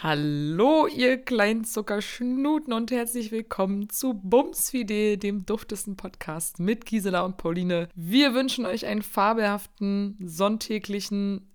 [0.00, 7.36] Hallo, ihr kleinen Zuckerschnuten und herzlich willkommen zu Bumsfidel, dem duftesten Podcast mit Gisela und
[7.36, 7.88] Pauline.
[7.96, 11.50] Wir wünschen euch einen fabelhaften, sonntäglichen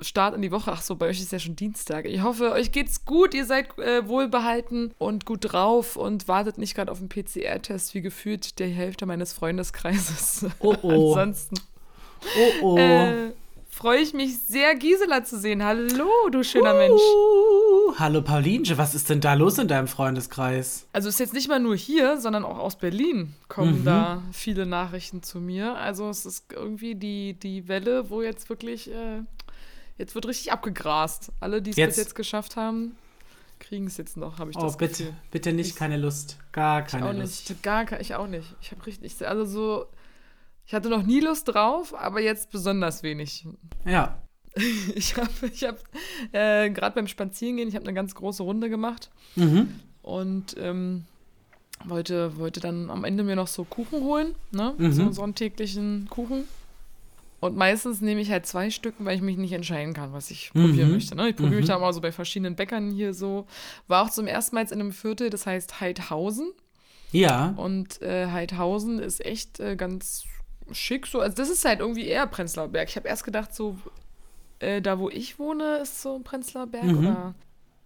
[0.00, 0.72] Start in die Woche.
[0.72, 2.06] Ach so, bei euch ist ja schon Dienstag.
[2.06, 6.74] Ich hoffe, euch geht's gut, ihr seid äh, wohlbehalten und gut drauf und wartet nicht
[6.74, 10.46] gerade auf den PCR-Test, wie gefühlt der Hälfte meines Freundeskreises.
[10.58, 11.14] Oh oh.
[11.14, 11.60] Ansonsten.
[12.36, 12.76] Oh oh.
[12.76, 13.30] Äh,
[13.74, 15.62] freue ich mich sehr, Gisela zu sehen.
[15.64, 17.98] Hallo, du schöner uh, Mensch.
[17.98, 20.86] Hallo Paulinche, was ist denn da los in deinem Freundeskreis?
[20.92, 23.84] Also ist jetzt nicht mal nur hier, sondern auch aus Berlin kommen Mhm.
[23.84, 25.76] da viele Nachrichten zu mir.
[25.76, 29.22] Also es ist irgendwie die, die Welle, wo jetzt wirklich, äh,
[29.98, 31.32] jetzt wird richtig abgegrast.
[31.40, 32.96] Alle, die es bis Jetzt- geschafft haben,
[33.58, 35.16] kriegen es jetzt noch, habe ich Oh, das bitte, Gefühl.
[35.30, 36.38] bitte nicht, Ich- keine Lust.
[36.52, 37.22] Gar keine auch nicht.
[37.22, 37.50] Lust.
[37.50, 38.54] Ich hab gar ich auch nicht.
[38.60, 39.86] Ich habe richtig, also so,
[40.66, 43.46] ich hatte noch nie Lust drauf, aber jetzt besonders wenig.
[43.84, 44.20] Ja.
[44.94, 45.78] Ich habe, ich habe
[46.30, 49.80] äh, gerade beim Spazierengehen, ich habe eine ganz große Runde gemacht Mhm.
[50.02, 51.06] und ähm,
[51.84, 54.74] wollte, wollte dann am Ende mir noch so Kuchen holen, ne?
[54.78, 54.92] Mhm.
[54.92, 56.44] So sonntäglichen Kuchen.
[57.40, 60.54] Und meistens nehme ich halt zwei Stück, weil ich mich nicht entscheiden kann, was ich
[60.54, 60.66] Mhm.
[60.68, 61.16] probieren möchte.
[61.16, 61.30] Ne?
[61.30, 61.72] Ich probiere mich Mhm.
[61.72, 63.46] da mal so bei verschiedenen Bäckern hier so.
[63.88, 66.52] War auch zum ersten Mal jetzt in einem Viertel, das heißt Heidhausen.
[67.10, 67.54] Ja.
[67.56, 70.22] Und äh, Heidhausen ist echt äh, ganz
[70.72, 71.20] schick so.
[71.20, 72.88] Also das ist halt irgendwie eher Prenzlauer Berg.
[72.88, 73.76] Ich habe erst gedacht, so
[74.60, 76.98] äh, da wo ich wohne, ist so Prenzlauer Berg Mhm.
[76.98, 77.34] oder.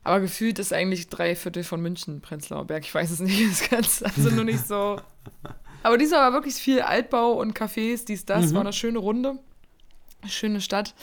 [0.05, 2.85] Aber gefühlt ist eigentlich drei Viertel von München Prenzlauer Berg.
[2.85, 3.41] Ich weiß es nicht.
[3.49, 5.01] Das ganz, also nur nicht so.
[5.83, 8.47] Aber diesmal war wirklich viel Altbau und Cafés, dies, das.
[8.51, 8.55] Mhm.
[8.55, 9.39] War eine schöne Runde.
[10.27, 10.95] Schöne Stadt.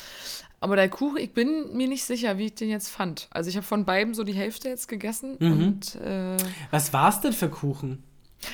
[0.60, 3.28] Aber der Kuchen, ich bin mir nicht sicher, wie ich den jetzt fand.
[3.32, 5.36] Also ich habe von beiden so die Hälfte jetzt gegessen.
[5.40, 5.52] Mhm.
[5.68, 6.38] Und äh,
[6.72, 8.04] Was war's denn für Kuchen?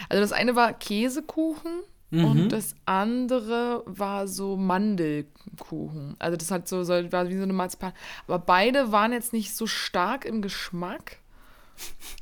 [0.10, 1.72] also das eine war Käsekuchen
[2.12, 2.26] Mhm.
[2.26, 6.16] und das andere war so Mandelkuchen.
[6.20, 7.94] Also das hat so, so war wie so eine Marzipan.
[8.28, 11.18] Aber beide waren jetzt nicht so stark im Geschmack.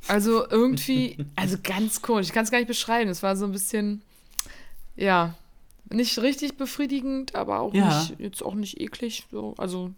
[0.07, 2.27] Also irgendwie, also ganz komisch.
[2.27, 3.09] Ich kann es gar nicht beschreiben.
[3.09, 4.01] Es war so ein bisschen,
[4.95, 5.33] ja,
[5.91, 7.99] nicht richtig befriedigend, aber auch Ja.
[7.99, 9.25] nicht, jetzt auch nicht eklig.
[9.31, 9.55] So.
[9.57, 9.91] Also,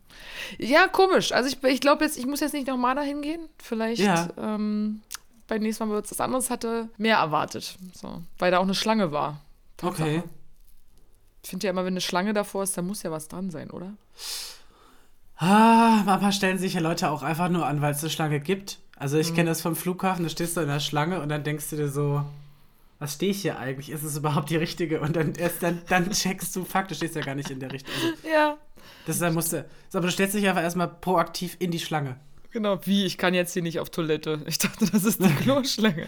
[0.57, 1.33] ja, komisch.
[1.33, 3.41] Also ich, ich glaube jetzt, ich muss jetzt nicht nochmal dahin gehen.
[3.61, 4.29] Vielleicht Ja.
[4.37, 5.01] ähm,
[5.47, 6.49] beim nächsten Mal wird es was anderes.
[6.49, 7.75] Hatte mehr erwartet.
[7.93, 9.41] So, weil da auch eine Schlange war.
[9.81, 10.03] Tatsache.
[10.03, 10.23] Okay.
[11.43, 13.71] Ich finde ja immer, wenn eine Schlange davor ist, da muss ja was dran sein,
[13.71, 13.93] oder?
[15.37, 18.77] Ah, manchmal stellen sich ja Leute auch einfach nur an, weil es eine Schlange gibt.
[18.95, 19.21] Also Mhm.
[19.21, 21.77] ich kenne das vom Flughafen, da stehst du in der Schlange und dann denkst du
[21.77, 22.23] dir so,
[22.99, 23.89] was stehe ich hier eigentlich?
[23.89, 25.01] Ist es überhaupt die richtige?
[25.01, 27.71] Und dann erst dann, dann checkst du, fuck, du stehst ja gar nicht in der
[27.71, 27.97] richtigen.
[27.99, 28.57] Also, Ja.
[29.07, 32.17] das dann musst du, so, aber du stellst dich einfach erstmal proaktiv in die Schlange.
[32.51, 33.05] Genau, wie?
[33.05, 34.41] Ich kann jetzt hier nicht auf Toilette.
[34.45, 36.07] Ich dachte, das ist die Kloschlange.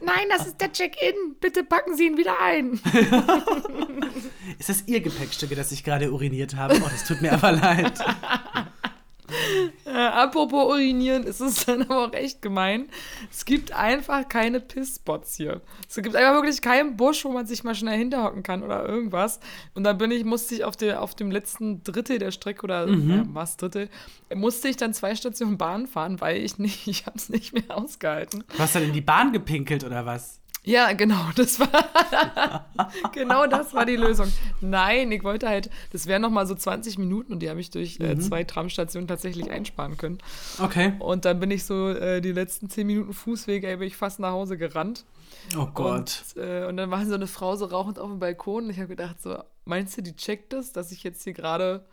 [0.00, 1.36] Nein, das ist der Check-in.
[1.38, 2.80] Bitte packen Sie ihn wieder ein.
[4.58, 6.76] Ist das Ihr Gepäckstücke, das ich gerade uriniert habe?
[6.76, 7.98] Oh, das tut mir aber leid.
[9.92, 12.88] Äh, apropos urinieren, ist es dann aber auch echt gemein.
[13.30, 15.60] Es gibt einfach keine Pissspots hier.
[15.88, 19.40] Es gibt einfach wirklich keinen Busch, wo man sich mal schnell hinterhocken kann oder irgendwas.
[19.74, 22.88] Und dann bin ich, musste ich auf, der, auf dem letzten Drittel der Strecke oder
[22.88, 23.90] ja, was Drittel,
[24.34, 27.76] musste ich dann zwei Stationen Bahn fahren, weil ich nicht, ich habe es nicht mehr
[27.76, 28.44] ausgehalten.
[28.48, 30.41] Du hast dann in die Bahn gepinkelt oder was?
[30.64, 31.68] Ja, genau, das war
[33.12, 34.32] genau das war die Lösung.
[34.60, 37.70] Nein, ich wollte halt, das wären noch mal so 20 Minuten und die habe ich
[37.70, 40.18] durch äh, zwei Tramstationen tatsächlich einsparen können.
[40.60, 40.92] Okay.
[41.00, 44.20] Und dann bin ich so äh, die letzten 10 Minuten Fußweg, ey, bin ich fast
[44.20, 45.04] nach Hause gerannt.
[45.58, 46.22] Oh Gott.
[46.36, 48.78] Und, äh, und dann war so eine Frau so rauchend auf dem Balkon und ich
[48.78, 51.84] habe gedacht so, meinst du, die checkt das, dass ich jetzt hier gerade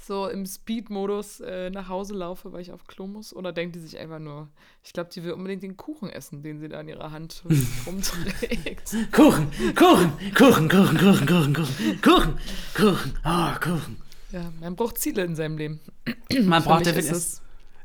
[0.00, 3.34] so im Speed-Modus äh, nach Hause laufe, weil ich auf Klo muss?
[3.34, 4.48] Oder denkt die sich einfach nur,
[4.82, 7.42] ich glaube, die will unbedingt den Kuchen essen, den sie da in ihrer Hand
[7.86, 8.96] rumträgt.
[9.12, 12.38] Kuchen, Kuchen, Kuchen, Kuchen, Kuchen, Kuchen, Kuchen, Kuchen,
[12.74, 13.96] Kuchen, oh, Kuchen.
[14.32, 15.80] Ja, man braucht Ziele in seinem Leben.
[16.42, 17.40] Man braucht mich definitiv.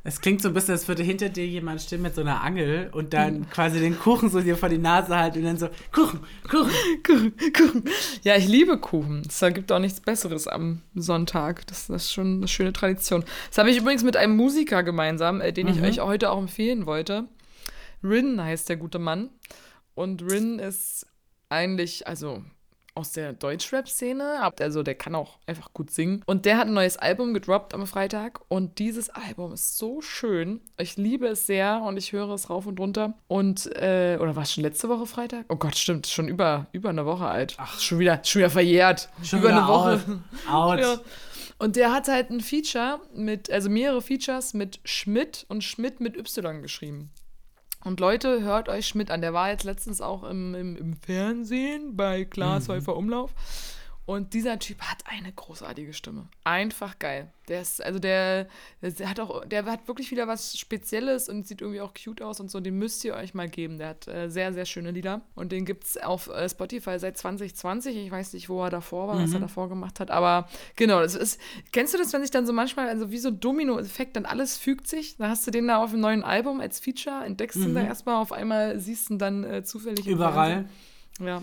[0.06, 2.90] Es, klingt so ein bisschen, als würde hinter dir jemand stehen mit so einer Angel
[2.92, 6.20] und dann quasi den Kuchen so dir vor die Nase halten und dann so, Kuchen,
[6.50, 6.72] Kuchen.
[7.06, 7.84] Kuchen, Kuchen.
[8.24, 9.22] Ja, ich liebe Kuchen.
[9.28, 11.66] Es gibt auch nichts Besseres am Sonntag.
[11.68, 13.24] Das, das ist schon eine schöne Tradition.
[13.50, 15.84] Das habe ich übrigens mit einem Musiker gemeinsam, äh, den ich Mhm.
[15.86, 17.26] euch heute auch empfehlen wollte.
[18.04, 19.30] Rin heißt der gute Mann.
[19.96, 21.08] Und Rin ist
[21.48, 22.44] eigentlich, also
[22.96, 26.24] aus der Deutschrap-Szene, also der kann auch einfach gut singen.
[26.26, 30.62] Und der hat ein neues Album gedroppt am Freitag und dieses Album ist so schön.
[30.78, 33.16] Ich liebe es sehr und ich höre es rauf und runter.
[33.28, 35.46] Und, äh, oder war es schon letzte Woche Freitag?
[35.50, 37.56] Oh Gott, stimmt, schon über, über eine Woche alt.
[37.58, 39.10] Ach, schon wieder, schon wieder verjährt.
[39.24, 40.02] Schon über eine Woche.
[40.50, 40.80] Out.
[40.80, 41.00] Ja.
[41.60, 46.18] Und der hat halt ein Feature mit, also mehrere Features mit Schmidt und Schmidt mit
[46.18, 47.12] Y geschrieben.
[47.84, 49.22] Und Leute, hört euch Schmidt an.
[49.22, 53.32] Der war jetzt letztens auch im, im, im Fernsehen bei Klaas Häufer Umlauf.
[54.06, 56.28] Und dieser Typ hat eine großartige Stimme.
[56.44, 57.32] Einfach geil.
[57.48, 58.48] Der ist, also der,
[58.82, 62.42] der hat auch, der hat wirklich wieder was Spezielles und sieht irgendwie auch cute aus
[62.42, 62.60] und so.
[62.60, 63.78] Den müsst ihr euch mal geben.
[63.78, 65.22] Der hat äh, sehr, sehr schöne Lieder.
[65.36, 67.96] Und den gibt es auf äh, Spotify seit 2020.
[67.96, 69.24] Ich weiß nicht, wo er davor war, mhm.
[69.24, 69.44] was er mhm.
[69.44, 70.12] davor gemacht hat.
[70.12, 71.40] Aber genau, das ist.
[71.72, 74.88] Kennst du das, wenn sich dann so manchmal, also wie so Domino-Effekt, dann alles fügt
[74.88, 75.16] sich?
[75.16, 77.68] Da hast du den da auf dem neuen Album als Feature, entdeckst mhm.
[77.68, 80.06] ihn da erstmal, auf einmal siehst du ihn dann äh, zufällig.
[80.08, 80.66] Überall.
[81.22, 81.42] Ja.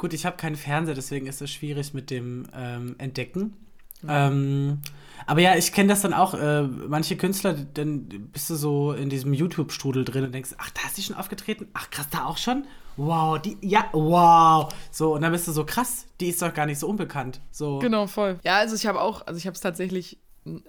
[0.00, 3.54] Gut, ich habe keinen Fernseher, deswegen ist es schwierig mit dem ähm, Entdecken.
[4.00, 4.28] Ja.
[4.28, 4.80] Ähm,
[5.26, 6.32] aber ja, ich kenne das dann auch.
[6.32, 10.88] Äh, manche Künstler, dann bist du so in diesem YouTube-Strudel drin und denkst, ach, da
[10.88, 11.68] ist die schon aufgetreten?
[11.74, 12.64] Ach, krass, da auch schon?
[12.96, 14.72] Wow, die, ja, wow.
[14.90, 17.42] So, und dann bist du so, krass, die ist doch gar nicht so unbekannt.
[17.50, 17.78] So.
[17.80, 18.38] Genau, voll.
[18.42, 20.18] Ja, also ich habe auch, also ich habe es tatsächlich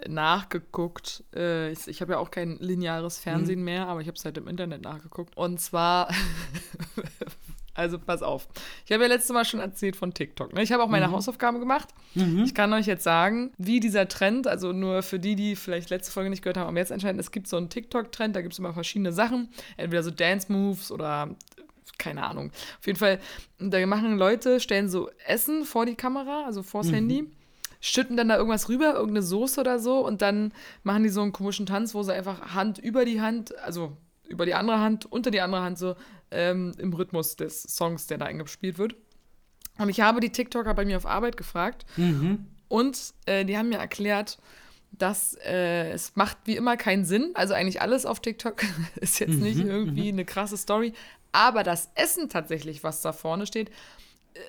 [0.10, 1.24] nachgeguckt.
[1.34, 3.66] Äh, ich, ich habe ja auch kein lineares Fernsehen mhm.
[3.66, 5.38] mehr, aber ich habe es halt im Internet nachgeguckt.
[5.38, 6.10] Und zwar
[7.82, 8.48] Also pass auf.
[8.86, 10.54] Ich habe ja letztes Mal schon erzählt von TikTok.
[10.54, 10.62] Ne?
[10.62, 11.14] Ich habe auch meine mhm.
[11.14, 11.90] Hausaufgaben gemacht.
[12.14, 12.44] Mhm.
[12.44, 16.12] Ich kann euch jetzt sagen, wie dieser Trend, also nur für die, die vielleicht letzte
[16.12, 18.60] Folge nicht gehört haben, aber jetzt entscheiden, es gibt so einen TikTok-Trend, da gibt es
[18.60, 19.50] immer verschiedene Sachen.
[19.78, 21.36] Entweder so Dance-Moves oder
[21.98, 22.52] keine Ahnung.
[22.80, 23.20] Auf jeden Fall,
[23.60, 26.94] da machen Leute, stellen so Essen vor die Kamera, also vors mhm.
[26.94, 27.32] Handy
[27.82, 30.54] schütten dann da irgendwas rüber, irgendeine Soße oder so und dann
[30.84, 33.98] machen die so einen komischen Tanz, wo sie einfach Hand über die Hand, also
[34.32, 35.96] über die andere Hand, unter die andere Hand so
[36.32, 38.96] ähm, im Rhythmus des Songs, der da eingespielt wird.
[39.78, 42.48] Und ich habe die TikToker bei mir auf Arbeit gefragt mhm.
[42.68, 44.38] und äh, die haben mir erklärt,
[44.92, 47.32] dass äh, es macht wie immer keinen Sinn.
[47.34, 48.64] Also eigentlich alles auf TikTok
[48.96, 49.44] ist jetzt mhm.
[49.44, 50.20] nicht irgendwie mhm.
[50.20, 50.94] eine krasse Story.
[51.32, 53.70] Aber das Essen tatsächlich, was da vorne steht,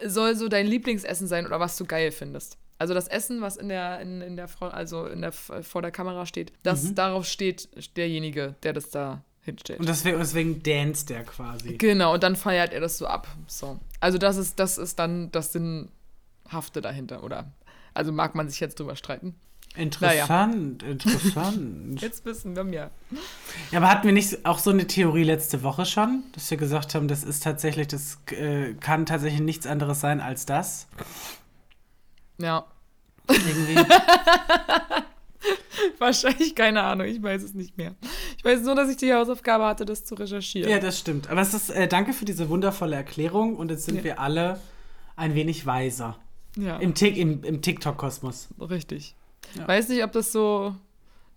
[0.01, 2.59] äh, soll so dein Lieblingsessen sein oder was du geil findest.
[2.79, 6.27] Also das Essen, was in der, in, in der, also in der, vor der Kamera
[6.27, 6.95] steht, das mhm.
[6.97, 9.81] darauf steht derjenige, der das da hinstellt.
[9.81, 11.77] Und deswegen, deswegen danst der quasi.
[11.77, 13.29] Genau, und dann feiert er das so ab.
[13.47, 13.79] So.
[14.01, 17.53] Also das ist, das ist dann das Sinnhafte dahinter, oder?
[17.95, 19.35] Also mag man sich jetzt drüber streiten.
[19.75, 20.93] Interessant, naja.
[20.93, 22.03] interessant.
[22.03, 22.91] Jetzt wissen wir mehr.
[23.71, 26.95] Ja, aber hatten wir nicht auch so eine Theorie letzte Woche schon, dass wir gesagt
[26.95, 30.89] haben, das ist tatsächlich, das äh, kann tatsächlich nichts anderes sein als das?
[32.37, 32.67] Ja.
[33.29, 33.77] Irgendwie.
[35.99, 37.95] Wahrscheinlich, keine Ahnung, ich weiß es nicht mehr.
[38.37, 40.71] Ich weiß nur, dass ich die Hausaufgabe hatte, das zu recherchieren.
[40.71, 41.31] Ja, das stimmt.
[41.31, 44.05] Aber es ist, äh, danke für diese wundervolle Erklärung und jetzt sind ja.
[44.05, 44.61] wir alle
[45.17, 46.19] ein wenig weiser.
[46.57, 46.77] Ja.
[46.79, 48.49] Im, im, im TikTok-Kosmos.
[48.61, 49.15] Richtig.
[49.57, 49.67] Ja.
[49.67, 50.75] Weiß nicht, ob das so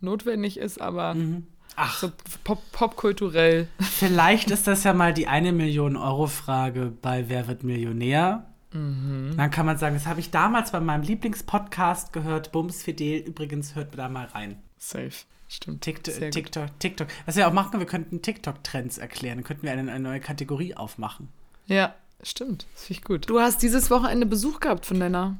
[0.01, 1.47] notwendig ist, aber mhm.
[1.75, 1.97] Ach.
[1.99, 2.11] so
[2.43, 3.67] pop popkulturell.
[3.79, 8.45] Vielleicht ist das ja mal die eine Million Euro Frage bei Wer wird Millionär?
[8.75, 9.35] Mhm.
[9.37, 13.19] Dann kann man sagen, das habe ich damals bei meinem Lieblingspodcast gehört, Bums Fidel.
[13.21, 14.57] Übrigens, hört da mal rein.
[14.77, 15.11] Safe.
[15.47, 15.81] Stimmt.
[15.81, 17.07] TikTok, TikTok, TikTok.
[17.25, 19.37] Was wir auch machen, wir könnten TikTok-Trends erklären.
[19.37, 21.29] Dann könnten wir eine, eine neue Kategorie aufmachen.
[21.67, 22.65] Ja, stimmt.
[22.73, 23.29] Das finde ich gut.
[23.29, 25.37] Du hast dieses Wochenende Besuch gehabt von deiner.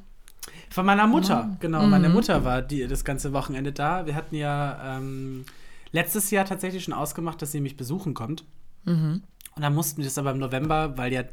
[0.70, 1.56] Von meiner Mutter, oh.
[1.60, 1.82] genau.
[1.82, 1.90] Mhm.
[1.90, 4.06] Meine Mutter war die, das ganze Wochenende da.
[4.06, 5.44] Wir hatten ja ähm,
[5.90, 8.44] letztes Jahr tatsächlich schon ausgemacht, dass sie mich besuchen kommt.
[8.84, 9.22] Mhm.
[9.56, 11.24] Und dann mussten wir das aber im November, weil ja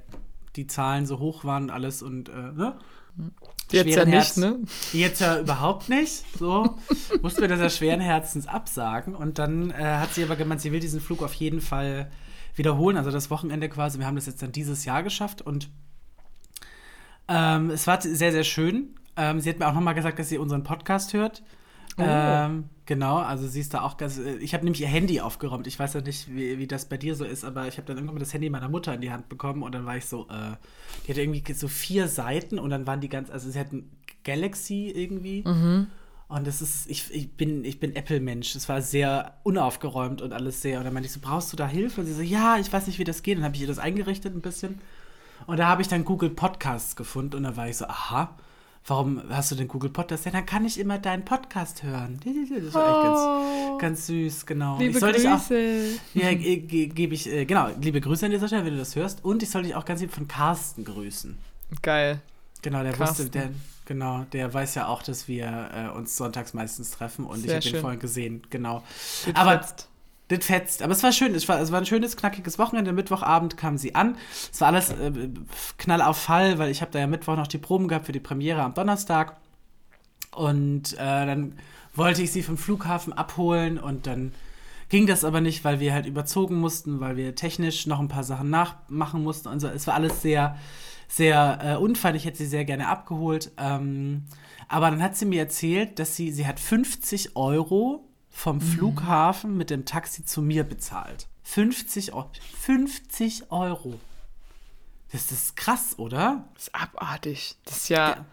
[0.55, 2.77] die Zahlen so hoch waren und alles und äh, ne?
[3.71, 4.59] Jetzt ja nicht, ne?
[4.91, 6.23] Jetzt ja überhaupt nicht.
[6.37, 6.77] So
[7.21, 9.15] mussten wir das ja schweren Herzens absagen.
[9.15, 12.11] Und dann äh, hat sie aber gemeint, sie will diesen Flug auf jeden Fall
[12.55, 12.97] wiederholen.
[12.97, 13.99] Also das Wochenende quasi.
[13.99, 15.69] Wir haben das jetzt dann dieses Jahr geschafft und
[17.27, 18.95] ähm, es war sehr, sehr schön.
[19.15, 21.43] Ähm, sie hat mir auch nochmal gesagt, dass sie unseren Podcast hört.
[21.97, 22.03] Oh.
[22.05, 24.17] Ähm, genau, also sie ist da auch ganz.
[24.17, 25.67] Äh, ich habe nämlich ihr Handy aufgeräumt.
[25.67, 27.97] Ich weiß ja nicht, wie, wie das bei dir so ist, aber ich habe dann
[27.97, 30.27] irgendwann mal das Handy meiner Mutter in die Hand bekommen und dann war ich so,
[30.29, 30.55] äh,
[31.05, 33.91] die hatte irgendwie so vier Seiten und dann waren die ganz, also sie hatten
[34.23, 35.43] Galaxy irgendwie.
[35.45, 35.87] Mhm.
[36.29, 38.55] Und das ist, ich, ich bin, ich bin Apple-Mensch.
[38.55, 40.79] Es war sehr unaufgeräumt und alles sehr.
[40.79, 42.01] Und dann meinte ich so, brauchst du da Hilfe?
[42.01, 43.35] Und sie so, ja, ich weiß nicht, wie das geht.
[43.35, 44.79] Und dann habe ich ihr das eingerichtet ein bisschen.
[45.45, 48.35] Und da habe ich dann Google Podcasts gefunden und da war ich so, aha
[48.85, 50.25] warum hast du den Google Podcast?
[50.25, 52.19] Ja, dann kann ich immer deinen Podcast hören.
[52.23, 53.77] Das war echt oh.
[53.77, 54.77] ganz, ganz süß, genau.
[54.77, 55.55] Liebe ich soll Grüße.
[55.55, 58.95] Dich auch, ja, gebe ich, äh, genau, liebe Grüße an dieser Stelle, wenn du das
[58.95, 59.23] hörst.
[59.23, 61.37] Und ich soll dich auch ganz lieb von Carsten grüßen.
[61.81, 62.21] Geil.
[62.61, 63.25] Genau, der Carsten.
[63.25, 63.49] wusste, der,
[63.85, 67.67] genau, der weiß ja auch, dass wir äh, uns sonntags meistens treffen und Sehr ich
[67.67, 68.83] habe ihn vorhin gesehen, genau.
[69.25, 69.65] Gut Aber.
[70.29, 70.81] Das fetzt.
[70.81, 71.35] Aber es war schön.
[71.35, 72.93] Es war, es war ein schönes, knackiges Wochenende.
[72.93, 74.17] Mittwochabend kam sie an.
[74.51, 75.29] Es war alles äh,
[75.77, 78.19] knall auf Fall, weil ich habe da ja Mittwoch noch die Proben gehabt für die
[78.19, 79.37] Premiere am Donnerstag.
[80.31, 81.55] Und äh, dann
[81.93, 84.33] wollte ich sie vom Flughafen abholen und dann
[84.89, 88.23] ging das aber nicht, weil wir halt überzogen mussten, weil wir technisch noch ein paar
[88.23, 89.67] Sachen nachmachen mussten und so.
[89.67, 90.55] Es war alles sehr,
[91.07, 92.15] sehr äh, unfein.
[92.15, 93.51] Ich hätte sie sehr gerne abgeholt.
[93.57, 94.23] Ähm,
[94.67, 98.61] aber dann hat sie mir erzählt, dass sie, sie hat 50 Euro vom mhm.
[98.61, 101.27] Flughafen mit dem Taxi zu mir bezahlt.
[101.43, 102.29] 50 Euro.
[102.59, 103.99] 50 Euro.
[105.11, 106.45] Das ist krass, oder?
[106.55, 107.55] Das ist abartig.
[107.65, 108.25] Das ist ja.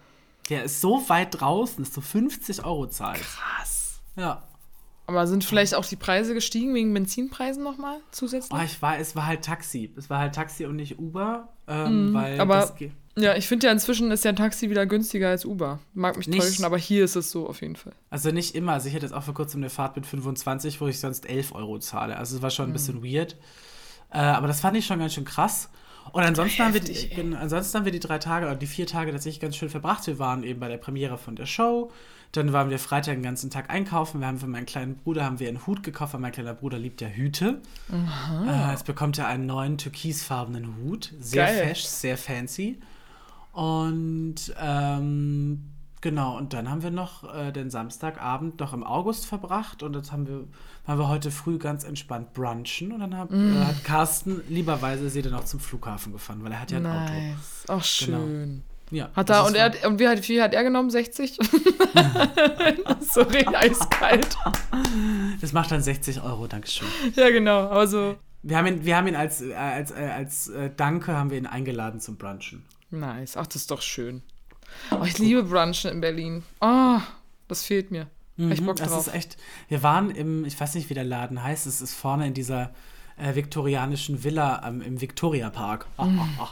[0.49, 3.23] Der ist so weit draußen, dass du 50 Euro zahlst.
[3.23, 4.01] Krass.
[4.17, 4.43] Ja.
[5.07, 8.59] Aber sind vielleicht auch die Preise gestiegen wegen Benzinpreisen nochmal zusätzlich?
[8.59, 9.93] Oh, ich war, es war halt Taxi.
[9.97, 11.49] Es war halt Taxi und nicht Uber.
[11.69, 12.41] Ähm, weil Mhm.
[12.41, 12.75] aber das
[13.17, 15.81] Ja, ich finde ja inzwischen ist ja ein Taxi wieder günstiger als Uber.
[15.95, 17.93] Mag mich Nicht- täuschen, aber hier ist es so auf jeden Fall.
[18.09, 18.73] Also nicht immer.
[18.75, 21.53] Also ich hatte jetzt auch vor kurzem eine Fahrt mit 25, wo ich sonst 11
[21.55, 22.17] Euro zahle.
[22.17, 23.37] Also es war schon ein bisschen weird.
[24.13, 25.69] Äh, aber das fand ich schon ganz schön krass.
[26.13, 28.87] Und ansonsten haben, wir die, Heftig, ansonsten haben wir die drei Tage oder die vier
[28.87, 30.07] Tage tatsächlich ganz schön verbracht.
[30.07, 31.91] Wir waren eben bei der Premiere von der Show.
[32.33, 34.21] Dann waren wir Freitag den ganzen Tag einkaufen.
[34.21, 36.79] Wir haben für meinen kleinen Bruder haben wir einen Hut gekauft, weil mein kleiner Bruder
[36.79, 37.61] liebt ja Hüte.
[38.47, 41.13] Äh, jetzt bekommt er einen neuen türkisfarbenen Hut.
[41.21, 41.67] Sehr Geil.
[41.69, 42.79] fesch, sehr fancy.
[43.53, 45.63] Und ähm,
[46.01, 50.13] genau, und dann haben wir noch äh, den Samstagabend noch im August verbracht und jetzt
[50.13, 50.45] haben wir,
[50.87, 53.57] waren wir heute früh ganz entspannt brunchen und dann hab, Mm.
[53.57, 56.87] äh, hat Carsten lieberweise sie dann auch zum Flughafen gefahren, weil er hat ja ein
[56.87, 57.13] Auto.
[57.13, 57.65] nice.
[57.69, 58.63] Ach, schön.
[58.93, 60.91] Ja, Hat er, und, er hat, und wie, hat, wie hat er genommen?
[60.91, 61.39] 60?
[63.01, 64.37] Sorry, eiskalt.
[65.41, 66.89] Das macht dann 60 Euro, Dankeschön.
[67.15, 67.69] Ja, genau.
[67.69, 71.17] Aber so, Wir haben ihn, wir haben ihn als, äh, als, äh, als äh, Danke
[71.17, 72.65] haben wir ihn eingeladen zum Brunchen.
[72.91, 73.37] Nice.
[73.37, 74.23] Ach, das ist doch schön.
[74.91, 76.43] Oh, ich liebe Brunchen in Berlin.
[76.61, 76.99] Oh,
[77.49, 78.03] das fehlt mir.
[78.39, 79.07] Hab ich Mhm, Bock das drauf.
[79.09, 79.37] ist echt.
[79.69, 82.71] Wir waren im, ich weiß nicht, wie der Laden heißt, es ist vorne in dieser
[83.19, 85.87] äh, viktorianischen Villa ähm, im Victoria Park.
[85.99, 86.01] Mm.
[86.21, 86.49] ah, ah.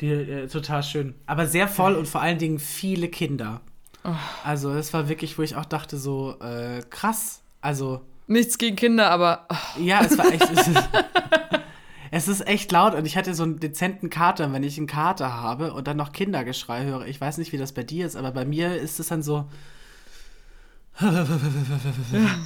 [0.00, 1.14] Die, äh, total schön.
[1.26, 3.62] Aber sehr voll und vor allen Dingen viele Kinder.
[4.04, 4.14] Oh.
[4.44, 7.40] Also, es war wirklich, wo ich auch dachte, so äh, krass.
[7.60, 10.46] Also, Nichts gegen Kinder, aber oh, ja, es war echt.
[12.10, 14.46] es, ist, echt laut und ich hatte so einen dezenten Kater.
[14.46, 17.58] Und Wenn ich einen Kater habe und dann noch Kindergeschrei höre, ich weiß nicht, wie
[17.58, 19.46] das bei dir ist, aber bei mir ist es dann so.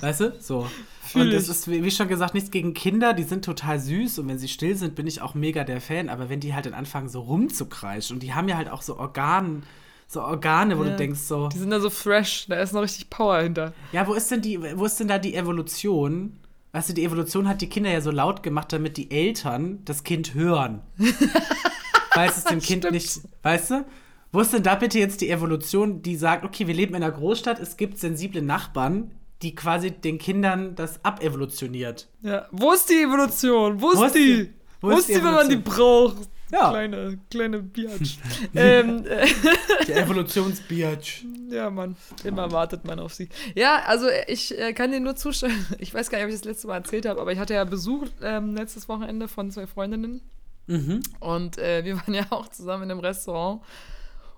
[0.01, 0.33] Weißt du?
[0.41, 0.67] So.
[1.03, 4.29] Fühl und es ist, wie schon gesagt, nichts gegen Kinder, die sind total süß und
[4.29, 6.09] wenn sie still sind, bin ich auch mega der Fan.
[6.09, 8.99] Aber wenn die halt dann anfangen, so rumzukreischen und die haben ja halt auch so
[8.99, 9.63] Organ,
[10.07, 10.91] so Organe, wo Ja.
[10.91, 12.47] du denkst, so, die sind da so fresh.
[12.49, 13.73] Da ist noch richtig Power hinter.
[13.93, 16.37] ja, wo ist denn die, wo ist denn da die Evolution?
[16.73, 20.05] Weißt du, die Evolution hat die Kinder ja so laut gemacht, damit die Eltern das
[20.05, 20.81] Kind hören.
[22.15, 22.93] Weil es dem Kind Stimmt.
[22.93, 23.85] nicht, weißt du?
[24.33, 27.13] Wo ist denn da bitte jetzt die Evolution, die sagt, okay, wir leben in einer
[27.13, 29.11] Großstadt, es gibt sensible Nachbarn,
[29.43, 32.09] die quasi den Kindern das abevolutioniert.
[32.23, 32.47] Ja.
[32.53, 33.81] Wo ist die Evolution?
[33.81, 34.45] Wo ist, Wo ist die?
[34.45, 34.51] die-
[34.81, 36.17] Wo, ist die, wenn man die braucht?
[36.53, 36.71] Ja.
[36.71, 38.19] Kleine, kleine Biatch.
[38.55, 39.27] ähm, äh,
[39.89, 41.25] Der Evolutionsbiatch.
[41.51, 41.97] ja, Mann.
[42.25, 43.29] Immer wartet man auf sie.
[43.55, 45.67] Ja, also ich äh, kann dir nur zustimmen.
[45.79, 47.65] Ich weiß gar nicht, ob ich das letzte Mal erzählt habe, aber ich hatte ja
[47.65, 50.21] Besuch ähm, letztes Wochenende von zwei Freundinnen.
[50.67, 51.01] Mhm.
[51.21, 53.63] Und äh, wir waren ja auch zusammen in einem Restaurant.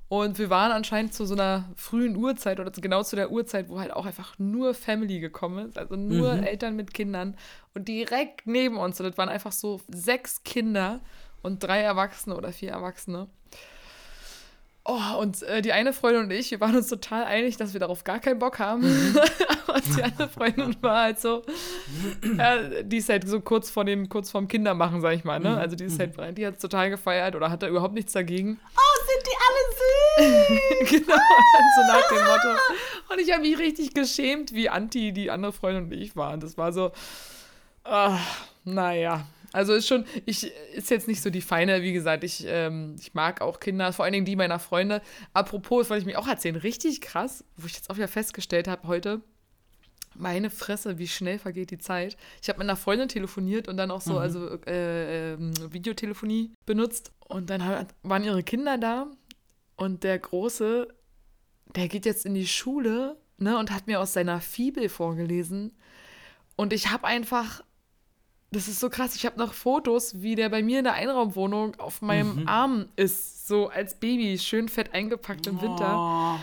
[0.09, 3.80] Und wir waren anscheinend zu so einer frühen Uhrzeit oder genau zu der Uhrzeit, wo
[3.80, 5.78] halt auch einfach nur Family gekommen ist.
[5.78, 6.42] Also nur Mhm.
[6.44, 7.37] Eltern mit Kindern.
[7.75, 11.00] Und direkt neben uns, und das waren einfach so sechs Kinder
[11.44, 13.28] und drei Erwachsene oder vier Erwachsene.
[14.86, 17.80] Oh, und äh, die eine Freundin und ich, wir waren uns total einig, dass wir
[17.80, 18.82] darauf gar keinen Bock haben.
[19.74, 21.42] und die andere Freundin war halt so,
[22.36, 25.56] ja, die ist halt so kurz vor dem, kurz vorm Kindermachen, sag ich mal, ne?
[25.56, 28.60] Also die ist halt, die hat es total gefeiert oder hatte überhaupt nichts dagegen.
[28.76, 30.40] Oh, sind die alle
[30.82, 30.90] süß?
[30.90, 32.60] genau, so nach dem Motto.
[33.10, 36.40] Und ich habe mich richtig geschämt, wie anti die andere Freundin und ich waren.
[36.40, 36.92] Das war so,
[37.84, 38.18] ah,
[38.64, 39.26] naja.
[39.54, 43.14] Also ist schon, ich ist jetzt nicht so die feine, wie gesagt, ich, ähm, ich
[43.14, 45.00] mag auch Kinder, vor allen Dingen die meiner Freunde.
[45.32, 48.66] Apropos, das wollte ich mir auch erzählen, richtig krass, wo ich jetzt auch wieder festgestellt
[48.66, 49.20] habe heute,
[50.16, 52.16] meine Fresse, wie schnell vergeht die Zeit.
[52.42, 57.12] Ich habe mit einer Freundin telefoniert und dann auch so, also äh, ähm, Videotelefonie benutzt.
[57.28, 59.06] Und dann hat, waren ihre Kinder da
[59.76, 60.88] und der Große,
[61.76, 65.76] der geht jetzt in die Schule ne, und hat mir aus seiner Fibel vorgelesen.
[66.56, 67.62] Und ich habe einfach,
[68.54, 71.75] das ist so krass, ich habe noch Fotos, wie der bei mir in der Einraumwohnung
[71.78, 76.38] auf meinem Arm ist, so als Baby, schön fett eingepackt im Winter.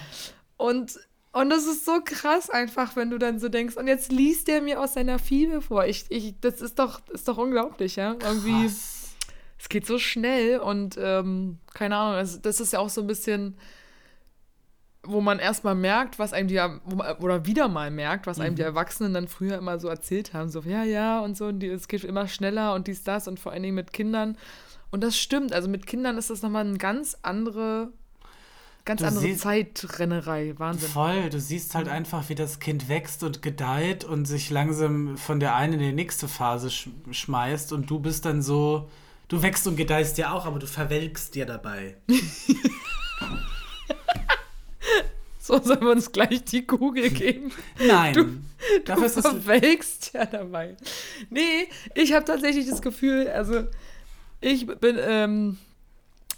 [0.58, 0.68] Oh.
[0.68, 1.00] Und,
[1.32, 4.62] und das ist so krass einfach, wenn du dann so denkst, und jetzt liest der
[4.62, 5.86] mir aus seiner Fibel vor.
[5.86, 8.16] Ich, ich, das ist doch, ist doch unglaublich, ja.
[8.22, 9.16] Irgendwie, Krass.
[9.58, 13.08] es geht so schnell und ähm, keine Ahnung, also das ist ja auch so ein
[13.08, 13.58] bisschen,
[15.04, 16.60] wo man erstmal merkt, was einem die,
[17.20, 20.50] oder wieder mal merkt, was einem die Erwachsenen dann früher immer so erzählt haben.
[20.50, 23.40] So, ja, ja, und so, und die, es geht immer schneller und dies, das und
[23.40, 24.38] vor allen Dingen mit Kindern.
[24.92, 27.90] Und das stimmt, also mit Kindern ist das nochmal eine ganz andere,
[28.86, 30.54] ganz Du andere siehst- Zeitrennerei.
[30.58, 30.90] Wahnsinn.
[30.90, 35.40] Voll, du siehst halt einfach, wie das Kind wächst und gedeiht und sich langsam von
[35.40, 38.88] der einen in die nächste Phase sch schmeißt und du bist dann so,
[39.30, 41.96] du wächst und gedeihst ja auch, aber du verwelkst dir dabei.
[45.44, 47.52] So sollen wir uns gleich die Kugel geben.
[47.84, 48.14] Nein.
[48.14, 48.38] Du
[48.86, 50.78] das verwelkst ja dabei.
[51.32, 53.64] Nee, ich habe tatsächlich das Gefühl, also
[54.40, 55.58] ich bin, ähm,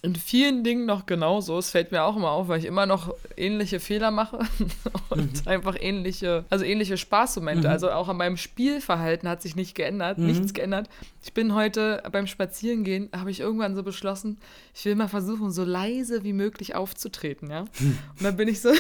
[0.03, 1.57] in vielen Dingen noch genauso.
[1.57, 4.39] Es fällt mir auch immer auf, weil ich immer noch ähnliche Fehler mache
[5.09, 5.47] und mhm.
[5.47, 7.69] einfach ähnliche, also ähnliche Spaßmomente.
[7.69, 7.71] Mhm.
[7.71, 10.25] Also auch an meinem Spielverhalten hat sich nicht geändert, mhm.
[10.25, 10.89] nichts geändert.
[11.23, 14.37] Ich bin heute beim Spazierengehen, habe ich irgendwann so beschlossen,
[14.75, 17.61] ich will mal versuchen, so leise wie möglich aufzutreten, ja.
[17.61, 18.73] Und dann bin ich so,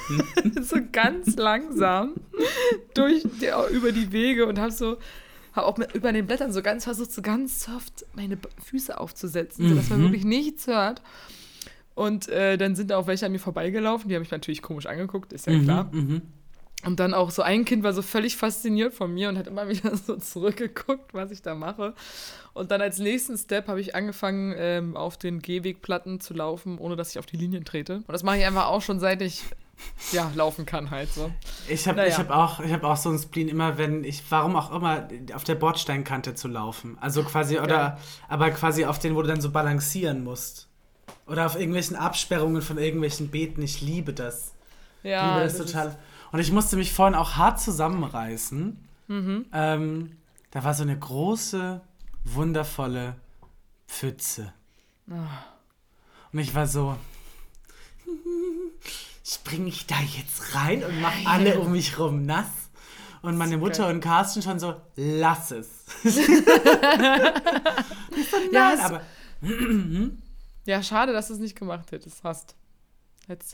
[0.60, 2.14] so ganz langsam
[2.94, 4.96] durch die, über die Wege und habe so
[5.54, 9.64] habe auch mit, über den Blättern so ganz versucht, so ganz soft meine Füße aufzusetzen,
[9.64, 9.68] mhm.
[9.70, 11.02] sodass man wirklich nichts hört.
[11.94, 14.86] Und äh, dann sind da auch welche an mir vorbeigelaufen, die habe ich natürlich komisch
[14.86, 15.88] angeguckt, ist ja mhm, klar.
[15.92, 16.22] Mhm.
[16.84, 19.68] Und dann auch so ein Kind war so völlig fasziniert von mir und hat immer
[19.70, 21.94] wieder so zurückgeguckt, was ich da mache.
[22.52, 26.96] Und dann als nächsten Step habe ich angefangen, ähm, auf den Gehwegplatten zu laufen, ohne
[26.96, 27.96] dass ich auf die Linien trete.
[27.96, 29.44] Und das mache ich einfach auch schon seit ich
[30.12, 31.30] ja, laufen kann halt so.
[31.68, 32.18] Ich habe naja.
[32.18, 35.54] hab auch, hab auch so ein Spleen immer, wenn ich, warum auch immer, auf der
[35.54, 36.98] Bordsteinkante zu laufen.
[37.00, 37.98] Also quasi, oder, ja.
[38.28, 40.68] aber quasi auf den, wo du dann so balancieren musst.
[41.26, 43.62] Oder auf irgendwelchen Absperrungen von irgendwelchen Beeten.
[43.62, 44.54] Ich liebe das.
[45.02, 45.20] Ja.
[45.20, 45.98] Ich liebe das, das total.
[46.32, 48.84] Und ich musste mich vorhin auch hart zusammenreißen.
[49.08, 49.46] Mhm.
[49.52, 50.16] Ähm,
[50.50, 51.80] da war so eine große,
[52.24, 53.16] wundervolle
[53.86, 54.52] Pfütze.
[55.10, 55.14] Oh.
[56.32, 56.96] Und ich war so,
[59.24, 62.46] springe ich da jetzt rein und mache alle um mich rum nass?
[63.22, 65.86] Und meine Mutter und Carsten schon so, lass es.
[66.04, 66.20] so,
[68.52, 69.00] nein, ja, aber.
[70.66, 72.22] ja, schade, dass du es nicht gemacht hättest.
[72.22, 72.54] Hast.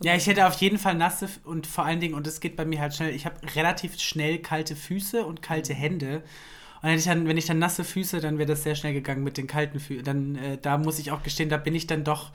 [0.02, 2.64] Ja, ich hätte auf jeden Fall nasse und vor allen Dingen, und es geht bei
[2.64, 6.24] mir halt schnell, ich habe relativ schnell kalte Füße und kalte Hände.
[6.82, 9.36] Und ich dann, wenn ich dann nasse Füße, dann wäre das sehr schnell gegangen mit
[9.36, 10.02] den kalten Füßen.
[10.04, 12.32] Dann, äh, da muss ich auch gestehen, da bin ich dann doch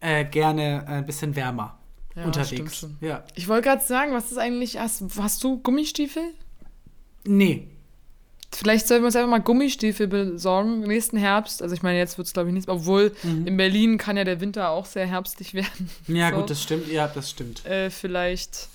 [0.00, 1.78] äh, gerne ein bisschen wärmer
[2.14, 2.86] ja, unterwegs.
[3.00, 3.24] Ja.
[3.34, 6.22] Ich wollte gerade sagen, was ist eigentlich, hast, hast du Gummistiefel?
[7.24, 7.68] Nee.
[8.54, 11.62] Vielleicht sollten wir uns einfach mal Gummistiefel besorgen nächsten Herbst.
[11.62, 13.46] Also ich meine, jetzt wird es glaube ich nichts, obwohl mhm.
[13.46, 15.90] in Berlin kann ja der Winter auch sehr herbstlich werden.
[16.06, 16.36] Ja, so.
[16.36, 16.88] gut, das stimmt.
[16.88, 17.64] Ja, das stimmt.
[17.64, 18.68] Äh, vielleicht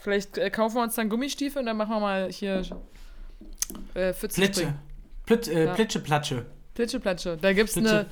[0.00, 2.62] vielleicht äh, kaufen wir uns dann Gummistiefel und dann machen wir mal hier
[3.94, 4.74] äh, Plitsche.
[5.24, 5.74] Plit, äh, ja.
[5.74, 6.46] Plitsche Platsche.
[6.74, 7.38] Plitsche Platsche.
[7.40, 8.06] Da gibt es eine,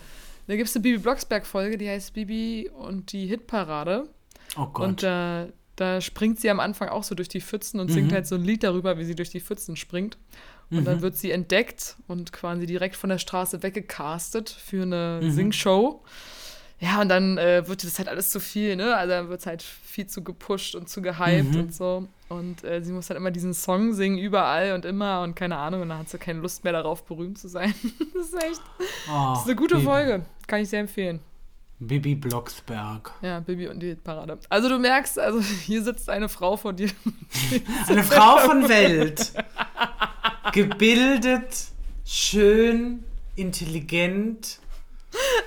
[0.47, 4.09] eine Bibi Blocksberg-Folge, die heißt Bibi und die Hitparade.
[4.57, 4.89] Oh Gott.
[4.89, 7.95] Und äh, da springt sie am Anfang auch so durch die Pfützen und mhm.
[7.95, 10.19] singt halt so ein Lied darüber, wie sie durch die Pfützen springt.
[10.71, 10.85] Und mhm.
[10.85, 15.31] dann wird sie entdeckt und quasi direkt von der Straße weggecastet für eine mhm.
[15.31, 16.03] Singshow.
[16.79, 18.97] Ja, und dann äh, wird das halt alles zu viel, ne?
[18.97, 21.61] Also dann wird es halt viel zu gepusht und zu gehypt mhm.
[21.61, 22.09] und so.
[22.31, 25.83] Und äh, sie muss halt immer diesen Song singen, überall und immer und keine Ahnung.
[25.83, 27.75] Und dann hat sie keine Lust mehr darauf, berühmt zu sein.
[28.15, 28.63] das ist echt.
[29.11, 29.81] Oh, das ist eine gute.
[29.81, 30.25] Folge.
[30.47, 31.21] Kann ich sehr empfehlen.
[31.81, 33.11] Bibi Blocksberg.
[33.23, 34.38] Ja, Bibi und die Parade.
[34.51, 36.90] Also du merkst, also hier sitzt eine Frau vor dir.
[37.88, 39.33] eine Frau von Welt.
[40.53, 41.69] Gebildet,
[42.05, 43.03] schön,
[43.35, 44.61] intelligent.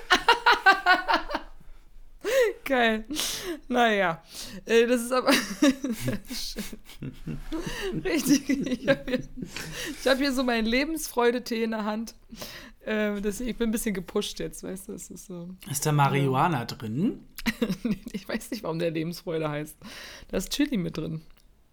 [2.65, 3.05] Geil.
[3.67, 4.23] Naja,
[4.65, 5.31] äh, das ist aber
[8.03, 8.49] richtig.
[8.49, 9.27] Ich habe hier,
[10.05, 12.15] hab hier so meinen Lebensfreude-Tee in der Hand.
[12.85, 14.93] Äh, ich bin ein bisschen gepusht jetzt, weißt du?
[14.93, 16.65] Das ist, so, ist da Marihuana ja.
[16.65, 17.19] drin?
[18.11, 19.77] ich weiß nicht, warum der Lebensfreude heißt.
[20.29, 21.21] Da ist Chili mit drin.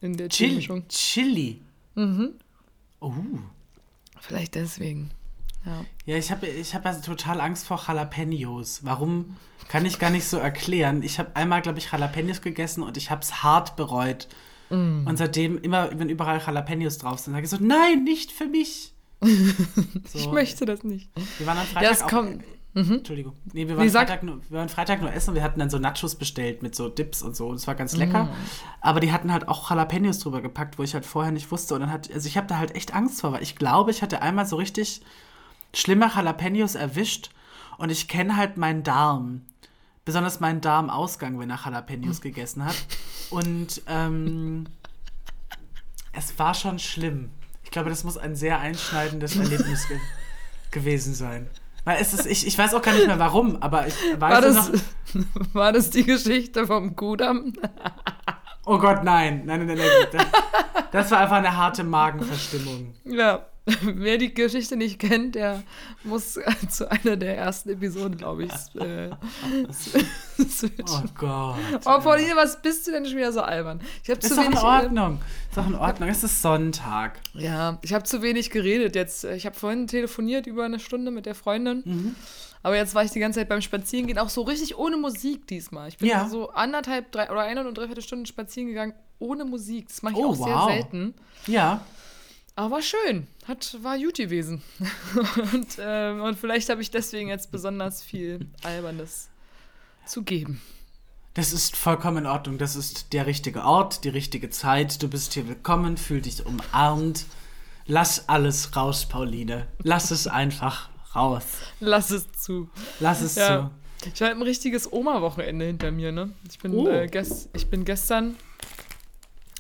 [0.01, 0.85] In der Chili.
[0.89, 1.61] Chili.
[1.95, 2.35] Mhm.
[3.01, 3.13] Oh.
[4.21, 5.11] Vielleicht deswegen.
[5.65, 8.85] Ja, ja ich habe ich hab also total Angst vor Jalapenos.
[8.85, 9.37] Warum,
[9.69, 11.03] kann ich gar nicht so erklären.
[11.03, 14.27] Ich habe einmal, glaube ich, Jalapenos gegessen und ich habe es hart bereut.
[14.69, 15.07] Mm.
[15.07, 18.90] Und seitdem, immer wenn überall Jalapenos drauf sind, sage ich so, nein, nicht für mich.
[20.09, 20.19] so.
[20.19, 21.11] Ich möchte das nicht.
[21.39, 22.43] Wir waren am Freitag ja, auch, kommt.
[22.73, 22.93] Mhm.
[22.99, 23.35] Entschuldigung.
[23.53, 25.71] Nee, wir waren, nee, Freitag nur, wir waren Freitag nur essen und wir hatten dann
[25.71, 27.53] so Nachos bestellt mit so Dips und so.
[27.53, 28.25] Das war ganz lecker.
[28.25, 28.31] Mm.
[28.81, 31.75] Aber die hatten halt auch Jalapenos drüber gepackt, wo ich halt vorher nicht wusste.
[31.75, 34.03] Und dann hat, also ich habe da halt echt Angst vor, weil ich glaube, ich
[34.03, 35.01] hatte einmal so richtig
[35.75, 37.31] schlimme Jalapenos erwischt
[37.77, 39.43] und ich kenne halt meinen Darm.
[40.05, 42.77] Besonders meinen Darmausgang, wenn er Jalapenos gegessen hat.
[43.31, 44.67] Und ähm,
[46.13, 47.31] es war schon schlimm.
[47.71, 49.97] Ich glaube, das muss ein sehr einschneidendes Erlebnis ge
[50.73, 51.49] gewesen sein.
[51.85, 54.41] Weil es ist, ich, ich weiß auch gar nicht mehr warum, aber ich weiß war
[54.41, 54.81] das, noch.
[55.53, 57.53] War das die Geschichte vom Kudam?
[58.67, 59.43] Oh Gott, nein.
[59.47, 60.27] Nein, nein, nein, nein.
[60.91, 62.93] Das war einfach eine harte Magenverstimmung.
[63.05, 63.47] Ja.
[63.83, 65.63] Wer die Geschichte nicht kennt, der
[66.05, 69.11] muss zu einer der ersten Episoden, glaube ich, äh,
[70.49, 70.85] switchen.
[70.89, 71.57] Oh Gott.
[71.85, 73.81] Oh, Pauline, was bist du denn schon wieder so albern?
[74.03, 75.21] Ich ist zu doch wenig, in Ordnung.
[75.49, 76.09] Ist doch in Ordnung.
[76.09, 77.21] Es ist Sonntag.
[77.35, 79.25] Ja, ich habe zu wenig geredet jetzt.
[79.25, 81.83] Ich habe vorhin telefoniert über eine Stunde mit der Freundin.
[81.85, 82.17] Mhm.
[82.63, 85.89] Aber jetzt war ich die ganze Zeit beim Spazierengehen, auch so richtig ohne Musik diesmal.
[85.89, 86.29] Ich bin ja.
[86.29, 89.89] so anderthalb, drei oder eine und dreiviertel Stunden spazieren gegangen ohne Musik.
[89.89, 90.47] Das mache ich oh, auch wow.
[90.47, 91.15] sehr selten.
[91.47, 91.83] Ja.
[92.61, 94.61] Aber schön, hat, war gut gewesen.
[95.55, 99.31] und, äh, und vielleicht habe ich deswegen jetzt besonders viel Albernes
[100.05, 100.61] zu geben.
[101.33, 102.59] Das ist vollkommen in Ordnung.
[102.59, 105.03] Das ist der richtige Ort, die richtige Zeit.
[105.03, 107.25] Du bist hier willkommen, fühl dich umarmt.
[107.87, 109.67] Lass alles raus, Pauline.
[109.83, 111.45] Lass es einfach raus.
[111.81, 112.69] Lass es zu.
[112.99, 113.71] Lass es Ja.
[114.13, 116.33] Ich habe ein richtiges Oma-Wochenende hinter mir, ne?
[116.47, 116.87] Ich bin, Oh.
[116.89, 117.09] äh,
[117.55, 118.37] ich bin gestern,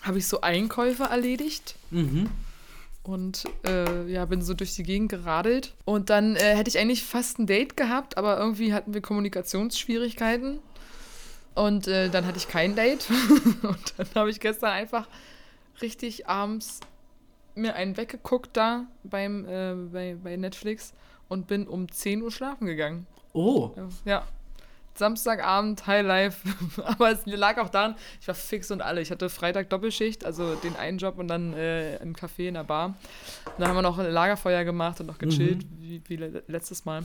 [0.02, 1.96] habe ich so Einkäufe erledigt zu.
[1.96, 2.30] Mhm.
[3.02, 5.74] Und äh, ja, bin so durch die Gegend geradelt.
[5.84, 10.60] Und dann äh, hätte ich eigentlich fast ein Date gehabt, aber irgendwie hatten wir Kommunikationsschwierigkeiten.
[11.54, 13.06] Und äh, dann hatte ich kein Date.
[13.62, 15.08] und dann habe ich gestern einfach
[15.80, 16.80] richtig abends
[17.54, 20.92] mir einen weggeguckt da beim, äh, bei, bei Netflix
[21.28, 23.06] und bin um 10 Uhr schlafen gegangen.
[23.32, 23.70] Oh,
[24.04, 24.24] Ja.
[25.00, 26.48] Samstagabend, High Life.
[26.84, 29.00] Aber es lag auch daran, ich war fix und alle.
[29.00, 32.62] Ich hatte Freitag Doppelschicht, also den einen Job und dann äh, im Café in der
[32.64, 32.94] Bar.
[33.46, 36.84] Und dann haben wir noch ein Lagerfeuer gemacht und noch gechillt, wie, wie le- letztes
[36.84, 37.02] Mal.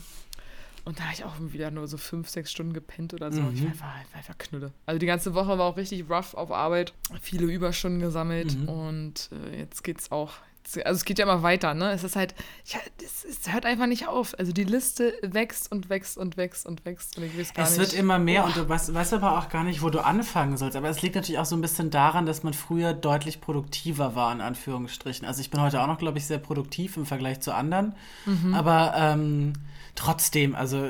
[0.83, 3.41] Und da habe ich auch wieder nur so fünf, sechs Stunden gepennt oder so.
[3.51, 4.71] Ich war einfach, einfach knülle.
[4.85, 6.93] Also die ganze Woche war auch richtig rough auf Arbeit.
[7.21, 8.69] Viele Überstunden gesammelt Mhm.
[8.69, 10.33] und äh, jetzt geht's auch.
[10.83, 11.91] Also es geht ja immer weiter, ne?
[11.91, 12.33] Es ist halt,
[12.65, 14.37] ja, es, es hört einfach nicht auf.
[14.39, 17.17] Also die Liste wächst und wächst und wächst und wächst.
[17.17, 20.03] Und es wird immer mehr und du weißt, weißt aber auch gar nicht, wo du
[20.03, 20.75] anfangen sollst.
[20.75, 24.31] Aber es liegt natürlich auch so ein bisschen daran, dass man früher deutlich produktiver war,
[24.33, 25.27] in Anführungsstrichen.
[25.27, 27.93] Also ich bin heute auch noch, glaube ich, sehr produktiv im Vergleich zu anderen.
[28.25, 28.53] Mhm.
[28.55, 29.53] Aber ähm,
[29.93, 30.87] trotzdem, also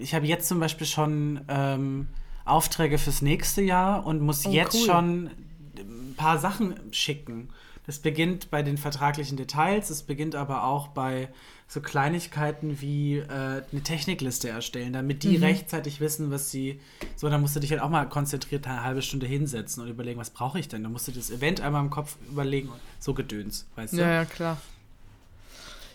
[0.00, 2.08] ich habe jetzt zum Beispiel schon ähm,
[2.44, 4.86] Aufträge fürs nächste Jahr und muss Oh, jetzt cool.
[4.86, 5.30] schon
[5.76, 7.50] ein paar Sachen schicken.
[7.88, 11.30] Das beginnt bei den vertraglichen Details, es beginnt aber auch bei
[11.68, 16.82] so Kleinigkeiten wie äh, eine Technikliste erstellen, damit die rechtzeitig wissen, was sie.
[17.16, 20.20] So, dann musst du dich halt auch mal konzentriert eine halbe Stunde hinsetzen und überlegen,
[20.20, 20.82] was brauche ich denn?
[20.82, 24.00] Dann musst du das Event einmal im Kopf überlegen und so Gedöns, weißt du?
[24.02, 24.60] Ja, ja, klar.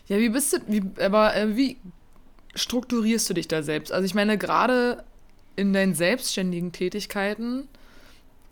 [0.08, 1.76] Ja, wie bist du, wie, aber äh, wie
[2.56, 3.92] strukturierst du dich da selbst?
[3.92, 5.04] Also ich meine, gerade
[5.54, 7.68] in deinen selbstständigen Tätigkeiten,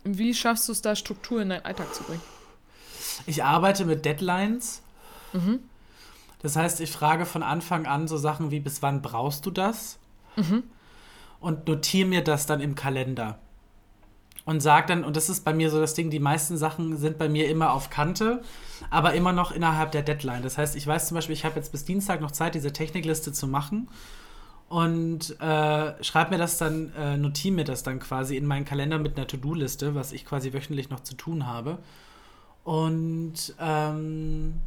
[0.05, 2.21] wie schaffst du es da, Struktur in deinen Alltag zu bringen?
[3.25, 4.81] Ich arbeite mit Deadlines.
[6.41, 9.97] Das heißt, ich frage von Anfang an so Sachen wie, bis wann brauchst du das?
[11.39, 13.39] Und notiere mir das dann im Kalender.
[14.45, 17.17] Und sag dann, und das ist bei mir so das Ding, die meisten Sachen sind
[17.17, 18.41] bei mir immer auf Kante,
[18.89, 20.43] aber immer noch innerhalb der Deadline.
[20.43, 23.31] Das heißt, ich weiß zum Beispiel, ich habe jetzt bis Dienstag noch Zeit, diese Technikliste
[23.31, 23.87] zu machen.
[24.67, 28.99] Und äh, schreib mir das dann, äh, notiere mir das dann quasi in meinen Kalender
[28.99, 31.77] mit einer To-Do-Liste, was ich quasi wöchentlich noch zu tun habe.
[32.63, 34.61] Und ähm,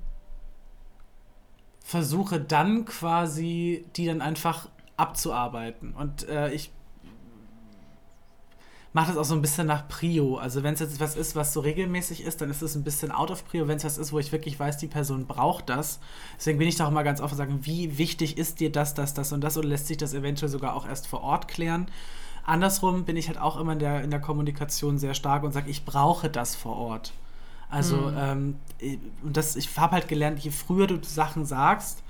[1.82, 5.94] versuche dann quasi die dann einfach abzuarbeiten.
[5.94, 6.72] Und äh, ich
[8.96, 10.38] mache das auch so ein bisschen nach Prio.
[10.38, 13.12] Also wenn es jetzt was ist, was so regelmäßig ist, dann ist es ein bisschen
[13.12, 13.68] out of Prio.
[13.68, 16.00] Wenn es was ist, wo ich wirklich weiß, die Person braucht das.
[16.38, 18.94] Deswegen bin ich da auch mal ganz offen und sagen, wie wichtig ist dir das,
[18.94, 19.58] das, das und das?
[19.58, 21.88] Oder lässt sich das eventuell sogar auch erst vor Ort klären?
[22.44, 25.70] Andersrum bin ich halt auch immer in der, in der Kommunikation sehr stark und sage,
[25.70, 27.12] ich brauche das vor Ort.
[27.68, 32.02] Also, ähm, ich- und das, ich habe halt gelernt, je früher du Sachen sagst,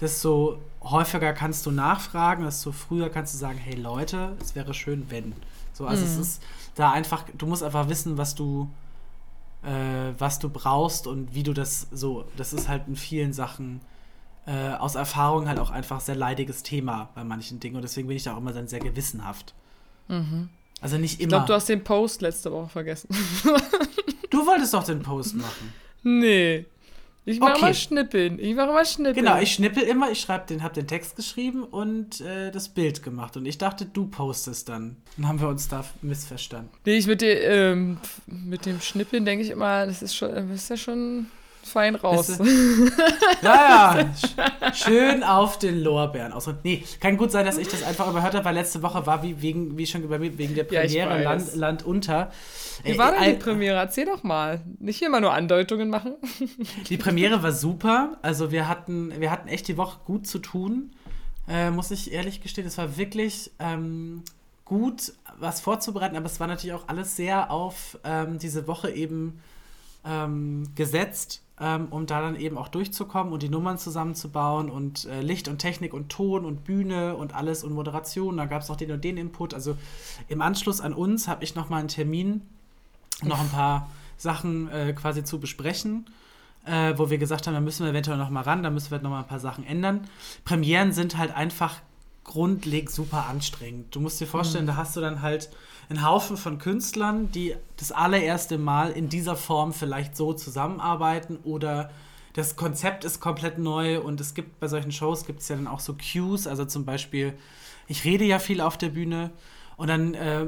[0.00, 5.06] desto häufiger kannst du nachfragen, desto früher kannst du sagen, hey Leute, es wäre schön,
[5.10, 5.32] wenn.
[5.72, 6.42] So, also es ist
[6.74, 8.68] da einfach, du musst einfach wissen, was du,
[9.62, 13.80] äh, was du brauchst und wie du das so, das ist halt in vielen Sachen
[14.46, 18.16] äh, aus Erfahrung halt auch einfach sehr leidiges Thema bei manchen Dingen und deswegen bin
[18.16, 19.54] ich da auch immer dann sehr gewissenhaft.
[20.80, 21.28] Also nicht Ich immer.
[21.30, 23.08] glaube, du hast den Post letzte Woche vergessen.
[24.36, 25.72] du wolltest doch den Post machen.
[26.02, 26.64] nee.
[27.28, 27.60] Ich mache Okay.
[27.62, 28.38] mal Schnippeln.
[28.38, 29.16] Ich mache mal Schnippeln.
[29.16, 33.02] Genau, ich schnippel immer, ich schreib den, hab den Text geschrieben und äh, das Bild
[33.02, 33.36] gemacht.
[33.36, 34.96] Und ich dachte, du postest dann.
[35.16, 36.70] Dann haben wir uns da missverstanden.
[36.84, 40.48] Nee, ich mit, dir, ähm, mit dem Schnippeln denke ich immer, das ist, schon, das
[40.52, 41.26] ist ja schon
[41.64, 42.38] fein raus.
[43.42, 46.48] Ja, ja, sch- schön auf den Lorbeeren aus.
[46.62, 49.42] Nee, kann gut sein, dass ich das einfach überhört habe, weil letzte Woche war wie,
[49.42, 51.24] wegen, wie schon mir, wegen der Ja, Premiere weiß.
[51.24, 52.30] Land, Land unter.
[52.84, 53.76] Wie war denn die Premiere?
[53.76, 54.60] Erzähl doch mal.
[54.78, 56.14] Nicht immer nur Andeutungen machen.
[56.88, 58.18] Die Premiere war super.
[58.22, 60.90] Also wir hatten, wir hatten echt die Woche gut zu tun.
[61.48, 64.22] Äh, muss ich ehrlich gestehen, es war wirklich ähm,
[64.64, 69.40] gut, was vorzubereiten, aber es war natürlich auch alles sehr auf ähm, diese Woche eben
[70.04, 75.20] ähm, gesetzt, ähm, um da dann eben auch durchzukommen und die Nummern zusammenzubauen und äh,
[75.20, 78.36] Licht und Technik und Ton und Bühne und alles und Moderation.
[78.36, 79.54] Da gab es auch den und den Input.
[79.54, 79.76] Also
[80.28, 82.42] im Anschluss an uns habe ich nochmal einen Termin,
[83.22, 86.06] noch ein paar Sachen äh, quasi zu besprechen
[86.66, 88.98] äh, wo wir gesagt haben, da müssen wir eventuell noch mal ran, da müssen wir
[88.98, 90.08] noch mal ein paar Sachen ändern.
[90.44, 91.76] Premieren sind halt einfach
[92.24, 93.94] grundlegend super anstrengend.
[93.94, 95.48] Du musst dir vorstellen, da hast du dann halt
[95.88, 101.90] einen Haufen von Künstlern, die das allererste Mal in dieser Form vielleicht so zusammenarbeiten oder
[102.32, 105.68] das Konzept ist komplett neu und es gibt bei solchen Shows gibt es ja dann
[105.68, 107.32] auch so Cues, also zum Beispiel,
[107.86, 109.30] ich rede ja viel auf der Bühne
[109.76, 110.46] Und dann äh,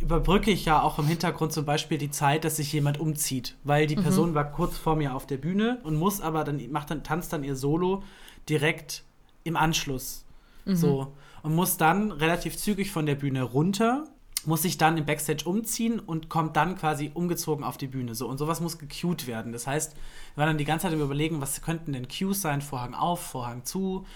[0.00, 3.86] überbrücke ich ja auch im Hintergrund zum Beispiel die Zeit, dass sich jemand umzieht, weil
[3.86, 7.04] die Person war kurz vor mir auf der Bühne und muss aber dann macht dann
[7.04, 8.02] tanzt dann ihr Solo
[8.48, 9.04] direkt
[9.44, 10.24] im Anschluss.
[10.66, 14.04] So und muss dann relativ zügig von der Bühne runter,
[14.46, 18.14] muss sich dann im Backstage umziehen und kommt dann quasi umgezogen auf die Bühne.
[18.14, 19.52] So und sowas muss gecued werden.
[19.52, 22.62] Das heißt, wir waren dann die ganze Zeit im Überlegen, was könnten denn Cues sein?
[22.62, 24.06] Vorhang auf, Vorhang zu.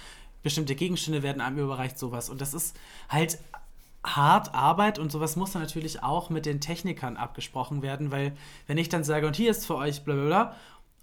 [0.43, 2.29] Bestimmte Gegenstände werden einem überreicht, sowas.
[2.29, 2.77] Und das ist
[3.09, 3.39] halt
[4.05, 8.33] hart Arbeit und sowas muss dann natürlich auch mit den Technikern abgesprochen werden, weil
[8.67, 10.57] wenn ich dann sage, und hier ist für euch bla bla bla,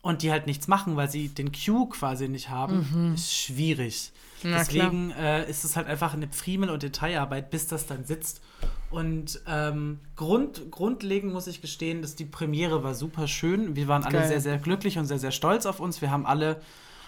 [0.04, 4.12] und die halt nichts machen, weil sie den Cue quasi nicht haben, ist schwierig.
[4.44, 8.42] Na, Deswegen äh, ist es halt einfach eine Friemel- und Detailarbeit, bis das dann sitzt.
[8.90, 13.76] Und ähm, Grund, grundlegend muss ich gestehen, dass die Premiere war super schön.
[13.76, 14.28] Wir waren alle Geil.
[14.28, 16.02] sehr, sehr glücklich und sehr, sehr stolz auf uns.
[16.02, 16.60] Wir haben alle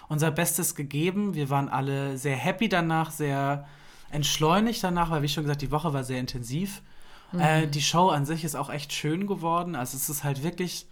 [0.08, 1.34] unser Bestes gegeben.
[1.34, 3.68] Wir waren alle sehr happy danach, sehr
[4.14, 6.82] entschleunigt danach, weil, wie schon gesagt, die Woche war sehr intensiv.
[7.38, 9.76] Äh, die Show an sich ist auch echt schön geworden.
[9.76, 10.88] Also es ist halt wirklich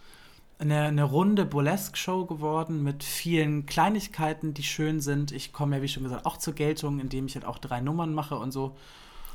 [0.58, 5.32] eine, eine runde Burlesque-Show geworden mit vielen Kleinigkeiten, die schön sind.
[5.32, 8.12] Ich komme ja, wie schon gesagt, auch zur Geltung, indem ich halt auch drei Nummern
[8.14, 8.76] mache und so.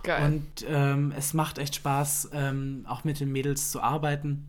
[0.04, 0.26] Geil.
[0.26, 4.47] Und ähm, es macht echt Spaß, ähm, auch mit den Mädels zu arbeiten.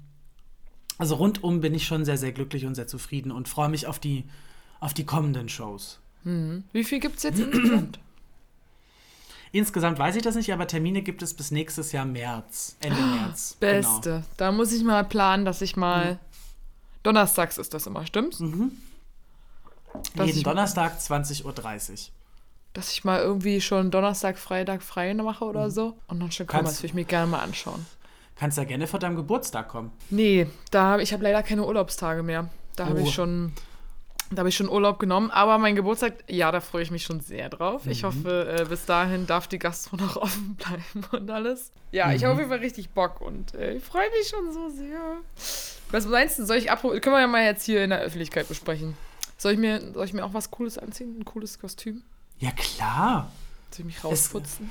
[0.98, 3.98] Also rundum bin ich schon sehr, sehr glücklich und sehr zufrieden und freue mich auf
[3.98, 4.24] die,
[4.80, 6.00] auf die kommenden Shows.
[6.72, 8.00] Wie viel gibt es jetzt insgesamt?
[9.52, 13.56] Insgesamt weiß ich das nicht, aber Termine gibt es bis nächstes Jahr März, Ende März.
[13.58, 14.24] Beste.
[14.36, 16.18] Da muss ich mal planen, dass ich mal.
[17.02, 18.38] Donnerstags ist das immer, stimmt's?
[18.38, 18.68] Genau.
[20.16, 21.54] Dass Jeden Donnerstag 20.30 Uhr.
[22.74, 25.96] Dass ich mal irgendwie schon Donnerstag, Freitag frei mache oder so.
[26.08, 26.64] Und dann schon kommen, Mhm.
[26.66, 27.86] Kannst- das würde ich mir gerne mal anschauen.
[28.36, 29.90] Kannst ja gerne vor deinem Geburtstag kommen.
[30.10, 32.48] Nee, da ich habe leider keine Urlaubstage mehr.
[32.76, 33.04] Da habe Oh.
[33.04, 33.52] ich schon.
[34.30, 37.20] Da habe ich schon Urlaub genommen, aber mein Geburtstag, ja, da freue ich mich schon
[37.20, 37.86] sehr drauf.
[37.86, 37.90] Mhm.
[37.92, 41.72] Ich hoffe, äh, bis dahin darf die Gastro noch offen bleiben und alles.
[41.92, 42.24] Ja, ich Mhm.
[42.26, 45.00] habe auf jeden Fall richtig Bock und äh, ich freue mich schon so sehr.
[45.90, 47.00] Was meinst du, soll ich abholen?
[47.00, 48.94] Können wir ja mal jetzt hier in der Öffentlichkeit besprechen.
[49.38, 51.16] Soll ich mir, soll ich mir auch was Cooles anziehen?
[51.18, 52.02] Ein cooles Kostüm?
[52.38, 53.32] Ja, klar.
[53.70, 54.70] Soll ich mich rausputzen?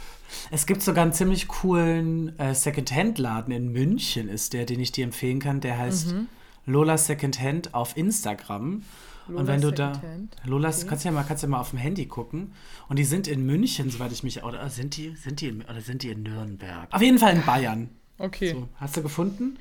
[0.52, 5.04] Es gibt sogar einen ziemlich coolen äh, Secondhand-Laden in München, ist der, den ich dir
[5.06, 5.62] empfehlen kann.
[5.62, 6.28] Der heißt Mhm.
[6.68, 8.84] Lola Secondhand auf Instagram.
[9.28, 10.02] Und Lola wenn du da.
[10.46, 10.88] Lolas, Okay.
[10.90, 12.54] kannst du ja mal, kannst du ja mal auf dem Handy gucken.
[12.90, 14.44] Und die sind in München, soweit ich mich.
[14.44, 16.88] Oder sind die, sind die, in, oder sind die in Nürnberg?
[16.92, 17.90] Auf jeden Fall in Bayern.
[18.18, 18.52] Okay.
[18.54, 19.58] So, hast du gefunden?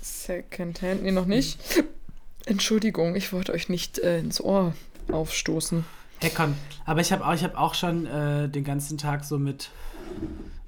[0.00, 1.58] Secondhand, nee, noch nicht.
[2.44, 4.74] Entschuldigung, ich wollte euch nicht äh, ins Ohr
[5.10, 5.84] aufstoßen.
[6.22, 6.54] Hackern.
[6.84, 9.70] Aber ich habe auch, ich hab auch schon äh, den ganzen Tag so mit.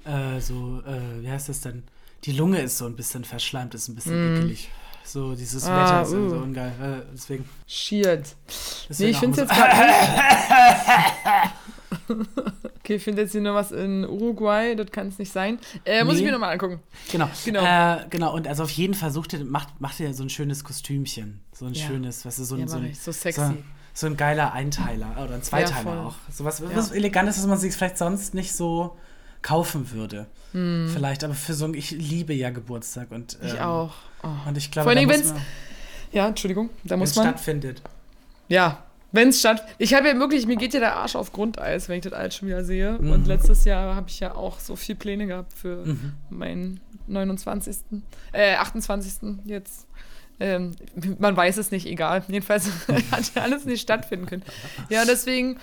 [0.05, 1.83] Äh, so, äh, wie heißt das denn?
[2.25, 4.69] Die Lunge ist so ein bisschen verschleimt, ist ein bisschen ekelig.
[5.11, 6.43] So, dieses Ah, Wetter ist so uh.
[6.43, 6.67] ungeil.
[6.81, 7.49] Äh, deswegen.
[7.65, 8.35] Shit.
[8.89, 11.49] deswegen Nee, ich finde es immer jetzt gerade.
[12.79, 15.57] okay, ich finde jetzt hier noch was in Uruguay, das kann es nicht sein.
[15.83, 16.79] Äh, muss ich mir nochmal angucken.
[17.11, 17.27] Genau.
[17.43, 17.63] Genau.
[17.63, 18.35] Äh, genau.
[18.35, 21.41] Und also auf jeden Fall sucht ihr, macht, macht ihr so ein schönes Kostümchen.
[21.53, 21.87] So ein Ja.
[21.87, 22.93] schönes, was ist so ein, Ja, so ein.
[22.93, 23.41] So sexy.
[23.41, 23.53] So,
[23.93, 25.97] so ein geiler Einteiler oder ein Zweiteiler voll.
[25.97, 26.15] auch.
[26.31, 26.67] So was, Ja.
[26.75, 28.95] was Elegantes, was man sich vielleicht sonst nicht so
[29.41, 30.27] kaufen würde.
[30.51, 30.89] Hm.
[30.93, 33.93] Vielleicht, aber für so ein, ich liebe ja Geburtstag und Ich ähm, auch.
[34.23, 34.27] Oh.
[34.47, 35.41] Und ich glaube, Vor muss wenn's- man-
[36.11, 37.27] Ja, Entschuldigung, da wenn muss es man.
[37.27, 37.81] stattfindet.
[38.47, 39.63] Ja, wenn es statt.
[39.77, 42.35] Ich habe ja wirklich, mir geht ja der Arsch auf Grundeis, wenn ich das alles
[42.35, 42.97] schon wieder sehe.
[42.99, 43.11] Mhm.
[43.11, 46.13] Und letztes Jahr habe ich ja auch so viel Pläne gehabt für Mhm.
[46.29, 47.77] meinen 29.
[48.33, 49.39] Äh, 28.
[49.45, 49.87] jetzt.
[50.41, 50.71] Ähm,
[51.19, 52.23] man weiß es nicht, egal.
[52.27, 52.69] Jedenfalls
[53.11, 54.43] hat ja alles nicht stattfinden können.
[54.89, 55.57] Ja, deswegen.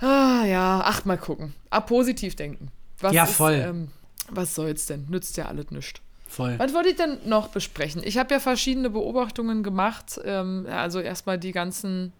[0.00, 1.54] Ah, ja, ach, mal gucken.
[1.70, 2.68] Ah, positiv denken.
[3.00, 3.54] Was Ja, ist, voll.
[3.54, 3.88] ähm,
[4.30, 5.06] was soll's denn?
[5.08, 6.00] Nützt ja alles nichts.
[6.26, 6.58] Voll.
[6.58, 8.02] Was wollte ich denn noch besprechen?
[8.04, 10.20] Ich habe ja verschiedene Beobachtungen gemacht.
[10.24, 12.12] Ähm, also erstmal die ganzen,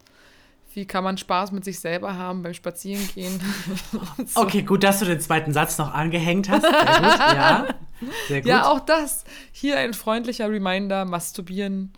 [0.75, 3.41] wie kann man Spaß mit sich selber haben beim Spazierengehen.
[4.27, 4.41] so.
[4.41, 6.63] Okay, gut, dass du den zweiten Satz noch angehängt hast.
[6.63, 7.67] Sehr gut, ja.
[8.29, 8.49] Sehr gut.
[8.49, 9.25] Ja, auch das.
[9.53, 11.93] Hier ein freundlicher Reminder: Masturbieren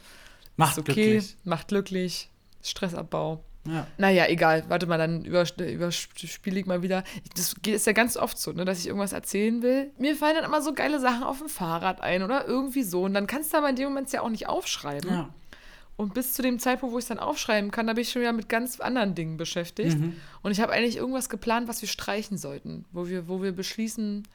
[0.57, 1.37] Macht ist okay, glücklich.
[1.45, 2.29] macht glücklich,
[2.63, 3.43] Stressabbau.
[3.67, 3.87] Ja.
[3.97, 4.65] Naja, egal.
[4.69, 7.05] Warte mal, dann übers- überspiele ich mal wieder.
[7.37, 9.91] Das geht- ist ja ganz oft so, ne, dass ich irgendwas erzählen will.
[9.99, 13.03] Mir fallen dann immer so geile Sachen auf dem Fahrrad ein oder irgendwie so.
[13.05, 15.11] Und dann kannst du aber in dem Moment ja auch nicht aufschreiben.
[15.11, 15.29] Ja.
[15.97, 18.23] Und bis zu dem Zeitpunkt, wo ich es dann aufschreiben kann, da bin ich schon
[18.23, 19.97] wieder mit ganz anderen Dingen beschäftigt.
[19.97, 20.17] Mhm.
[20.43, 24.27] Und ich habe eigentlich irgendwas geplant, was wir streichen sollten, wo wir, wo wir beschließen,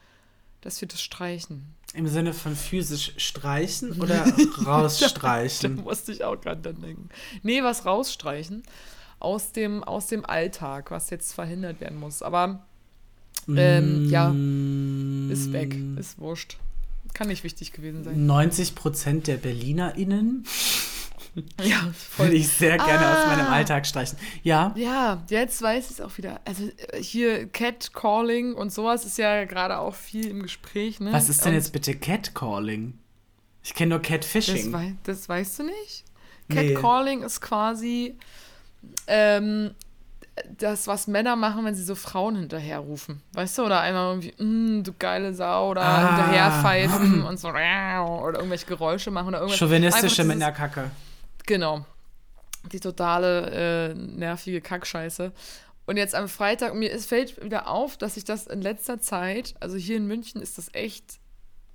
[0.62, 1.74] dass wir das streichen.
[1.94, 4.24] Im Sinne von physisch streichen oder
[4.66, 5.76] rausstreichen?
[5.76, 7.08] Da musste ich auch gerade dann denken.
[7.42, 8.62] Nee, was rausstreichen
[9.20, 12.22] aus dem, aus dem Alltag, was jetzt verhindert werden muss.
[12.22, 12.64] Aber
[13.48, 15.30] ähm, ja, Mm.
[15.30, 16.56] ist weg, ist wurscht.
[17.14, 18.26] Kann nicht wichtig gewesen sein.
[18.26, 20.44] 90 Prozent der BerlinerInnen
[21.62, 22.26] Ja, voll.
[22.26, 23.26] Würde ich sehr gerne aus Ah.
[23.28, 24.18] meinem Alltag streichen.
[24.42, 26.40] Ja, Ja, jetzt weiß ich es auch wieder.
[26.44, 31.00] Also äh, hier Catcalling und sowas ist ja gerade auch viel im Gespräch.
[31.00, 31.12] Ne?
[31.12, 32.94] was ist denn Und jetzt bitte Catcalling?
[33.62, 34.72] Ich kenne nur Das, Catfishing.
[34.72, 36.04] wei das weißt du nicht?
[36.48, 36.72] Nee.
[36.74, 38.16] Catcalling ist quasi
[39.06, 39.70] ähm,
[40.56, 43.22] das, was Männer machen, wenn sie so Frauen hinterherrufen.
[43.32, 43.64] Weißt du?
[43.64, 46.16] Oder einmal irgendwie, mm, du geile Sau, oder Ah.
[46.16, 49.58] hinterherpfeifen und so, oder irgendwelche Geräusche machen oder irgendwas.
[49.58, 50.90] Chauvinistische Männerkacke.
[51.46, 51.84] Genau.
[52.72, 55.32] Die totale äh, nervige Kackscheiße.
[55.86, 59.54] Und jetzt am Freitag, mir es fällt wieder auf, dass ich das in letzter Zeit,
[59.58, 61.18] also hier in München ist das echt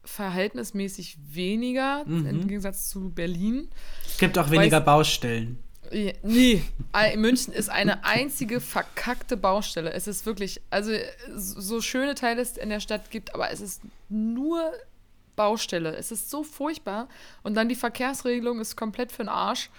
[0.06, 2.26] verhältnismäßig weniger Mhm.
[2.28, 3.70] im Gegensatz zu Berlin.
[4.06, 5.63] Es gibt auch weniger Baustellen.
[5.91, 6.63] Nee,
[7.15, 9.91] München ist eine einzige verkackte Baustelle.
[9.93, 10.91] Es ist wirklich, also
[11.36, 14.72] so schöne Teile es in der Stadt gibt, aber es ist nur
[15.36, 15.96] Baustelle.
[15.96, 17.08] Es ist so furchtbar.
[17.41, 19.69] Und dann die Verkehrsregelung ist komplett für den Arsch.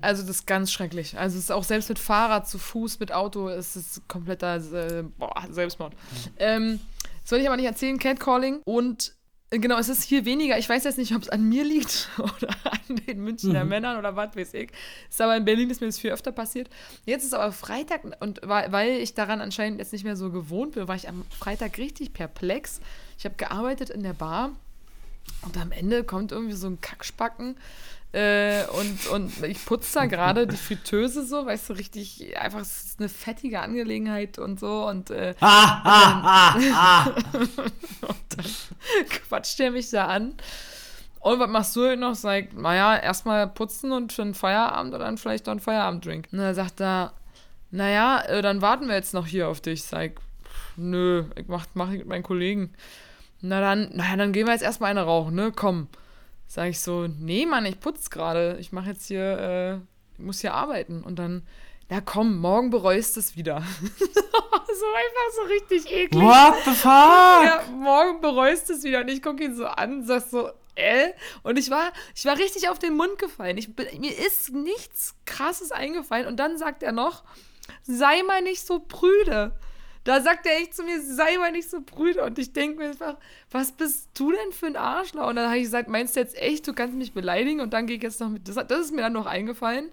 [0.00, 1.18] Also das ist ganz schrecklich.
[1.18, 5.02] Also es ist auch selbst mit Fahrrad, zu Fuß, mit Auto, es ist kompletter äh,
[5.18, 5.94] boah, Selbstmord.
[6.38, 6.80] Ähm,
[7.22, 8.60] das wollte ich aber nicht erzählen, Catcalling.
[8.64, 9.12] Und äh,
[9.60, 10.58] genau, es ist hier weniger.
[10.58, 14.16] Ich weiß jetzt nicht, ob es an mir liegt oder an den Münchner Männern oder
[14.16, 14.70] was weiß ich.
[15.08, 16.68] Ist aber in Berlin ist mir das viel öfter passiert.
[17.04, 20.88] Jetzt ist aber Freitag und weil ich daran anscheinend jetzt nicht mehr so gewohnt bin,
[20.88, 22.80] war ich am Freitag richtig perplex.
[23.18, 24.52] Ich habe gearbeitet in der Bar
[25.42, 27.56] und am Ende kommt irgendwie so ein Kackspacken.
[28.12, 32.84] Äh, und, und ich putze da gerade die Fritteuse so, weißt du, richtig, einfach, es
[32.84, 34.86] ist eine fettige Angelegenheit und so.
[34.86, 37.14] Und äh, Ah, ah, ah, ah.
[39.28, 40.34] quatscht er mich da an.
[41.20, 42.14] Und was machst du heute noch?
[42.14, 46.28] Sag, naja, erstmal putzen und für einen Feierabend oder dann vielleicht noch einen Feierabend-Drink.
[46.32, 47.12] Und dann sagt er,
[47.70, 49.84] naja, äh, dann warten wir jetzt noch hier auf dich.
[49.84, 50.20] Sag,
[50.76, 52.74] nö, ich mach, mach ich mit meinen Kollegen.
[53.42, 55.52] Na dann, naja, dann gehen wir jetzt erstmal eine rauchen, ne?
[55.54, 55.88] Komm.
[56.46, 58.56] Sag ich so, nee, Mann, ich putz gerade.
[58.60, 59.74] Ich mache jetzt hier, äh,
[60.14, 61.02] ich muss hier arbeiten.
[61.02, 61.42] Und dann,
[61.88, 63.62] na komm, morgen bereust es wieder.
[63.82, 66.22] so einfach so richtig eklig.
[66.22, 66.90] What the fuck?
[66.90, 69.00] Ja, morgen bereust es wieder.
[69.00, 71.10] Und ich gucke ihn so an und sag so, äh?
[71.42, 73.58] Und ich war, ich war richtig auf den Mund gefallen.
[73.58, 76.26] Ich mir ist nichts Krasses eingefallen.
[76.26, 77.24] Und dann sagt er noch,
[77.82, 79.52] sei mal nicht so prüde.
[80.04, 82.24] Da sagt er echt zu mir, sei mal nicht so prüde.
[82.24, 83.16] Und ich denke mir einfach,
[83.50, 85.28] was bist du denn für ein Arschloch?
[85.28, 87.60] Und dann habe ich gesagt, meinst du jetzt echt, du kannst mich beleidigen?
[87.60, 88.48] Und dann gehe ich jetzt noch mit.
[88.48, 89.90] Das, das ist mir dann noch eingefallen.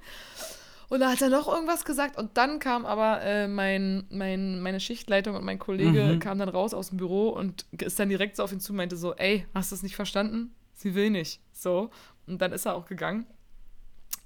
[0.90, 4.80] Und da hat er noch irgendwas gesagt und dann kam aber äh, mein, mein, meine
[4.80, 6.20] Schichtleitung und mein Kollege Mhm.
[6.20, 8.78] kam dann raus aus dem Büro und ist dann direkt so auf ihn zu und
[8.78, 10.56] meinte so, ey, hast du es nicht verstanden?
[10.74, 11.42] Sie will nicht.
[11.54, 11.92] So.
[12.26, 13.28] Und dann ist er auch gegangen.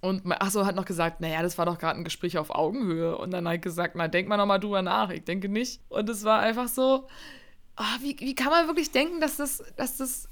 [0.04, 2.50] Und mein- ach so, hat noch gesagt, naja, das war doch gerade ein Gespräch auf
[2.54, 3.18] Augenhöhe.
[3.18, 5.10] Und dann hat gesagt, na, denk mal nochmal drüber nach.
[5.12, 5.80] Ich denke nicht.
[5.88, 7.08] Und es war einfach so,
[7.78, 10.28] ah, wie, wie kann man wirklich denken, dass das, dass das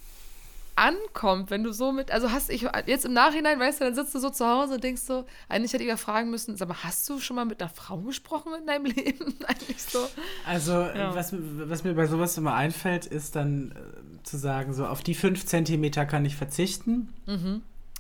[0.76, 4.16] ankommt, wenn du so mit, also hast ich jetzt im Nachhinein, weißt du, dann sitzt
[4.16, 6.84] du so zu Hause und denkst so, eigentlich hätte ich ja fragen müssen, sag mal,
[6.84, 9.36] hast du schon mal mit einer Frau gesprochen in deinem Leben?
[9.48, 10.00] eigentlich so.
[10.46, 11.14] Also, Ja.
[11.16, 15.14] was, was mir bei sowas immer einfällt, ist dann äh, zu sagen, so auf die
[15.16, 17.10] fünf Zentimeter kann ich verzichten.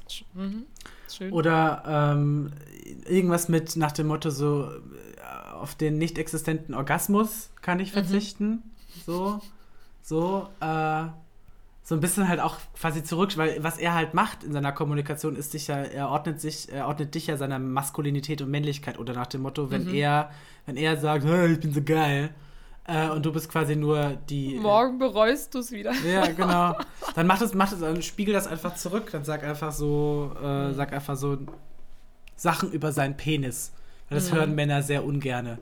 [0.10, 0.66] Sch- Mhm.
[1.16, 1.32] Schön.
[1.34, 1.84] Oder
[2.16, 2.52] ähm,
[3.08, 7.84] irgendwas mit nach dem Motto so, äh, auf den nicht existenten Orgasmus kann Mhm.
[7.84, 8.64] ich verzichten.
[9.06, 9.40] So,
[10.02, 11.04] so, äh,
[11.84, 15.36] so ein bisschen halt auch quasi zurück, weil was er halt macht in seiner Kommunikation
[15.36, 19.14] ist dich ja, er ordnet sich, er ordnet dich ja seiner Maskulinität und Männlichkeit oder
[19.14, 19.72] nach dem Motto, Mhm.
[19.72, 20.32] wenn er,
[20.66, 22.30] wenn er sagt, "Hey, ich bin so geil,
[22.92, 24.56] äh, und du bist quasi nur die.
[24.56, 25.94] Morgen bereust du es wieder.
[26.06, 26.76] Ja, genau.
[27.16, 29.10] Dann mach das, mach das, dann spiegel das einfach zurück.
[29.12, 30.46] Dann sag einfach so, Mhm.
[30.46, 31.38] äh, sag einfach so
[32.36, 33.72] Sachen über seinen Penis.
[34.10, 34.24] Weil Mhm.
[34.24, 35.58] Das hören Männer sehr ungerne.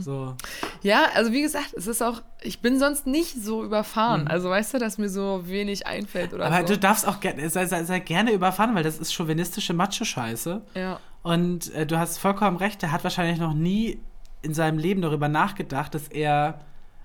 [0.00, 0.34] So.
[0.82, 4.22] Ja, also wie gesagt, es ist auch, ich bin sonst nicht so überfahren.
[4.24, 4.28] Mhm.
[4.28, 6.74] Also weißt du, dass mir so wenig einfällt oder Aber so.
[6.74, 10.60] du darfst auch gerne, sei, sei, sei gerne überfahren, weil das ist chauvinistische Macho-Scheiße.
[10.74, 11.00] ja.
[11.22, 13.98] Und äh, du hast vollkommen recht, er hat wahrscheinlich noch nie
[14.42, 16.60] in seinem Leben darüber nachgedacht, dass er,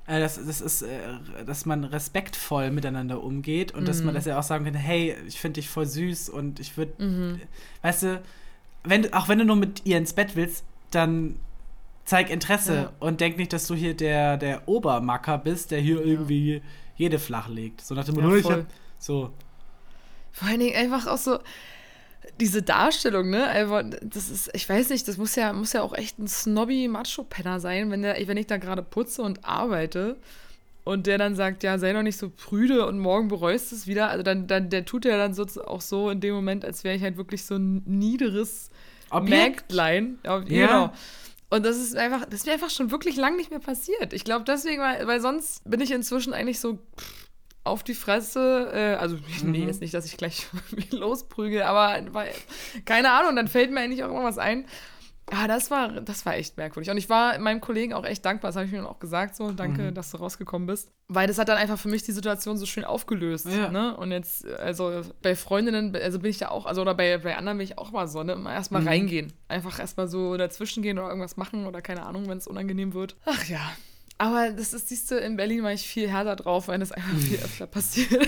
[0.07, 0.99] äh, dass, das ist, äh,
[1.45, 5.39] dass man respektvoll miteinander umgeht und dass man, dass er auch sagen kann, hey, ich
[5.39, 7.39] finde dich voll süß und ich würde,
[7.83, 8.21] weißt du,
[8.83, 11.35] wenn, auch wenn du nur mit ihr ins Bett willst, dann
[12.05, 12.91] zeig Interesse Ja.
[12.99, 16.61] und denk nicht, dass du hier der, der Obermacker bist, der hier irgendwie
[16.95, 17.81] jede flach legt.
[17.81, 18.65] So nach dem Ja, Motto, ich voll.
[18.97, 19.31] so.
[20.31, 21.39] Vor allen Dingen einfach auch so
[22.39, 23.47] diese Darstellung, ne?
[23.47, 26.87] Einfach, das ist, ich weiß nicht, das muss ja, muss ja auch echt ein snobby
[26.87, 30.17] Macho-Penner sein, wenn, der, wenn ich da gerade putze und arbeite
[30.83, 34.09] und der dann sagt, ja, sei doch nicht so prüde und morgen bereust es wieder.
[34.09, 36.95] Also dann, dann der tut ja dann so, auch so in dem Moment, als wäre
[36.95, 38.69] ich halt wirklich so ein niederes.
[39.21, 40.19] Mägdlein.
[40.23, 40.67] Ja, Ja.
[40.67, 40.93] Genau.
[41.49, 44.11] Und das ist einfach, das ist mir einfach schon wirklich lang nicht mehr passiert.
[44.11, 47.26] Ich glaube deswegen, weil, weil sonst bin ich inzwischen eigentlich so pff,
[47.67, 48.71] auf die Fresse.
[48.73, 49.67] Äh, also, nee, Mhm.
[49.67, 50.47] jetzt nicht, dass ich gleich
[50.91, 52.31] losprügel, aber weil,
[52.85, 54.65] keine Ahnung, dann fällt mir eigentlich auch immer was ein.
[55.29, 56.89] Ah, das war, das war echt merkwürdig.
[56.89, 59.51] Und ich war meinem Kollegen auch echt dankbar, das habe ich mir auch gesagt, so,
[59.51, 59.93] danke, Mhm.
[59.93, 60.89] dass du rausgekommen bist.
[61.09, 63.45] Weil das hat dann einfach für mich die Situation so schön aufgelöst.
[63.45, 63.69] Ja.
[63.69, 63.97] Ne?
[63.97, 67.57] Und jetzt, also bei Freundinnen, also bin ich da auch, also oder bei, bei anderen
[67.57, 68.33] bin ich auch mal so, ne?
[68.33, 68.87] Immer erstmal Mhm.
[68.87, 69.33] reingehen.
[69.49, 73.17] Einfach erstmal so dazwischen gehen oder irgendwas machen oder keine Ahnung, wenn es unangenehm wird.
[73.25, 73.59] Ach ja.
[74.19, 77.15] Aber das ist, siehst du, in Berlin war ich viel härter drauf, wenn das einfach
[77.17, 78.27] viel öfter passiert.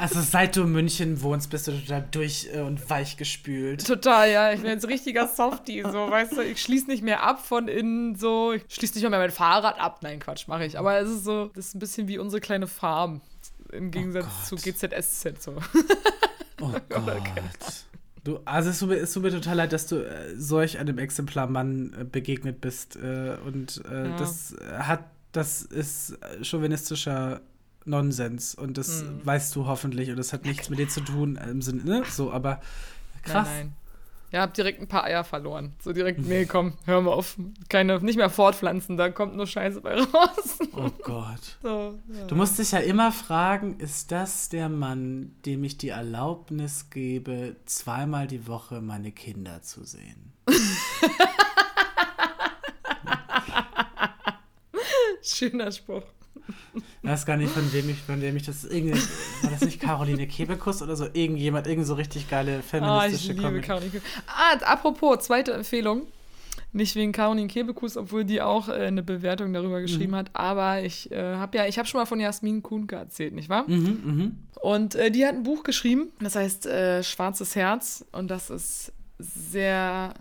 [0.00, 3.86] Also seit du in München wohnst, bist du total durch äh, und weich gespült.
[3.86, 4.52] Total, ja.
[4.52, 8.16] Ich bin jetzt richtiger Softie, so, weißt du, ich schließe nicht mehr ab von innen,
[8.16, 10.00] so, ich schließe nicht mal mehr mein Fahrrad ab.
[10.02, 10.76] Nein, Quatsch, mache ich.
[10.78, 13.20] Aber es ist so, das ist ein bisschen wie unsere kleine Farm.
[13.70, 14.64] Im Gegensatz zu Gott.
[14.64, 15.56] GZSZ, so.
[16.60, 17.22] Oh Gott.
[18.24, 20.98] Du, also es tut, mir, es tut mir total leid, dass du äh, solch einem
[20.98, 22.96] Exemplar Mann äh, begegnet bist.
[22.96, 24.16] Äh, und äh, Ja.
[24.16, 27.40] das hat, das ist äh, chauvinistischer
[27.84, 28.54] Nonsens.
[28.54, 29.24] Und das Hm.
[29.24, 30.10] weißt du hoffentlich.
[30.10, 32.02] Und das hat nichts mit dir zu tun äh, im Sinne, ne?
[32.10, 32.60] So, aber
[33.22, 33.46] krass.
[33.48, 33.72] Nein, nein.
[34.30, 35.72] Ja, hab direkt ein paar Eier verloren.
[35.82, 37.38] So direkt, nee, komm, hör mal auf.
[37.70, 40.58] Keine, nicht mehr fortpflanzen, da kommt nur Scheiße bei raus.
[40.76, 41.56] Oh Gott.
[41.62, 42.26] So, ja.
[42.26, 47.56] Du musst dich ja immer fragen, ist das der Mann, dem ich die Erlaubnis gebe,
[47.64, 50.32] zweimal die Woche meine Kinder zu sehen?
[55.22, 56.02] Schöner Spruch.
[57.02, 58.98] Ich weiß gar nicht, von wem ich, von wem ich das irgendwie,
[59.42, 61.04] war das nicht Caroline Kebekus oder so?
[61.12, 63.60] Irgendjemand, irgend so richtig geile Ah, ich feministische liebe.
[63.60, 64.00] Caroline.
[64.26, 66.06] Ah, apropos, zweite Empfehlung.
[66.72, 70.16] Nicht wegen Caroline Kebekus, obwohl die auch äh, eine Bewertung darüber geschrieben Mhm.
[70.16, 73.48] hat, aber ich äh, habe ja, ich habe schon mal von Jasmin Kuhnke erzählt, nicht
[73.48, 73.64] wahr?
[73.66, 74.38] Mhm, mhm.
[74.60, 78.92] Und äh, die hat ein Buch geschrieben, das heißt äh, Schwarzes Herz und das ist
[79.18, 80.14] sehr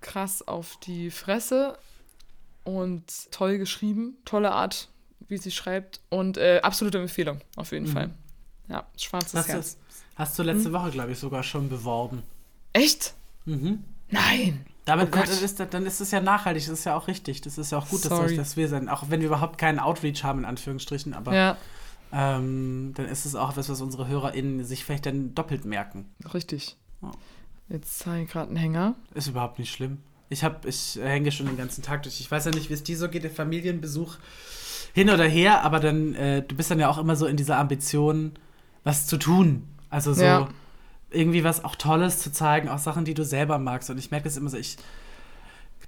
[0.00, 1.76] krass auf die Fresse
[2.64, 4.88] und toll geschrieben, tolle Art,
[5.28, 7.92] wie sie schreibt und äh, absolute Empfehlung auf jeden Mhm.
[7.92, 8.10] Fall.
[8.68, 9.74] Ja, Schwarzes Hast, Herz.
[9.76, 9.80] du,
[10.16, 12.22] hast du letzte Woche, glaube ich, sogar schon beworben.
[12.72, 13.14] Echt?
[13.46, 13.82] Mhm.
[14.10, 14.64] Nein.
[14.84, 17.40] Damit, Oh dann, ist, dann ist es ja nachhaltig, das ist ja auch richtig.
[17.42, 18.36] Das ist ja auch gut, dass, Sorry.
[18.36, 18.88] dass wir sein.
[18.88, 21.56] Auch wenn wir überhaupt keinen Outreach haben, in Anführungsstrichen, aber Ja,
[22.12, 26.08] ähm, dann ist es auch etwas, was unsere HörerInnen sich vielleicht dann doppelt merken.
[26.34, 26.76] richtig.
[27.02, 27.10] Oh.
[27.68, 28.94] Jetzt zeige ich gerade einen Hänger.
[29.14, 29.98] Ist überhaupt nicht schlimm.
[30.30, 32.20] Ich hab, ich hänge schon den ganzen Tag durch.
[32.20, 34.16] Ich weiß ja nicht, wie es dir so geht, der Familienbesuch
[34.94, 37.58] hin oder her, aber dann, äh, du bist dann ja auch immer so in dieser
[37.58, 38.32] Ambition,
[38.84, 39.64] was zu tun.
[39.90, 40.48] Also so Ja.
[41.10, 43.90] irgendwie was auch Tolles zu zeigen, auch Sachen, die du selber magst.
[43.90, 44.76] Und ich merke das immer so, ich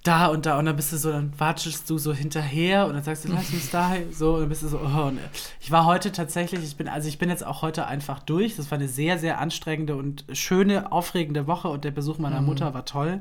[0.04, 3.04] da und da und dann bist du so, dann watschelst du so hinterher und dann
[3.04, 5.20] sagst du, lass uns da so und dann bist du so, oh, und
[5.60, 8.56] ich war heute tatsächlich, ich bin, also ich bin jetzt auch heute einfach durch.
[8.56, 12.46] Das war eine sehr, sehr anstrengende und schöne, aufregende Woche und der Besuch meiner Mhm.
[12.48, 13.20] Mutter war toll.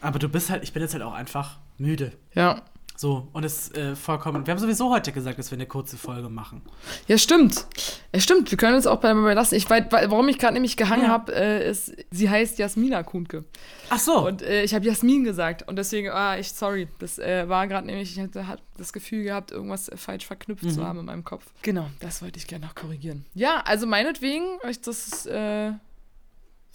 [0.00, 2.12] Aber du bist halt, ich bin jetzt halt auch einfach müde.
[2.34, 2.62] Ja.
[2.98, 4.46] So, und es äh, vollkommen.
[4.46, 6.62] Wir haben sowieso heute gesagt, dass wir eine kurze Folge machen.
[7.08, 7.66] Ja, stimmt.
[8.14, 8.50] Ja, stimmt.
[8.50, 9.58] Wir können uns auch dabei belassen.
[9.58, 11.08] Ich weiß, warum ich gerade nämlich gehangen Ja.
[11.08, 13.44] habe, äh, ist, sie heißt Jasmina Kuhnke.
[13.90, 14.26] Ach so.
[14.26, 15.68] Und äh, ich habe Jasmin gesagt.
[15.68, 16.88] Und deswegen, ah, ich, sorry.
[16.98, 20.70] Das äh, war gerade nämlich, ich hatte hab das Gefühl gehabt, irgendwas falsch verknüpft Mhm.
[20.70, 21.44] zu haben in meinem Kopf.
[21.60, 23.26] Genau, das wollte ich gerne noch korrigieren.
[23.34, 25.72] Ja, also meinetwegen, das ist, äh,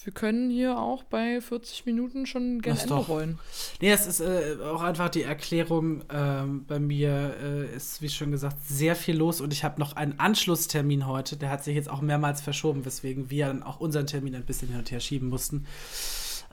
[0.03, 3.39] wir können hier auch bei 40 Minuten schon gerne Ende rollen.
[3.81, 6.03] Nee, es ist äh, auch einfach die Erklärung.
[6.11, 9.95] Ähm, bei mir äh, ist, wie schon gesagt, sehr viel los und ich habe noch
[9.95, 11.37] einen Anschlusstermin heute.
[11.37, 14.69] Der hat sich jetzt auch mehrmals verschoben, weswegen wir dann auch unseren Termin ein bisschen
[14.69, 15.65] hin und her schieben mussten.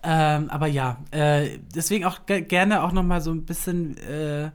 [0.03, 4.51] Ähm, aber ja, äh, deswegen auch ge gerne auch noch mal so ein bisschen äh,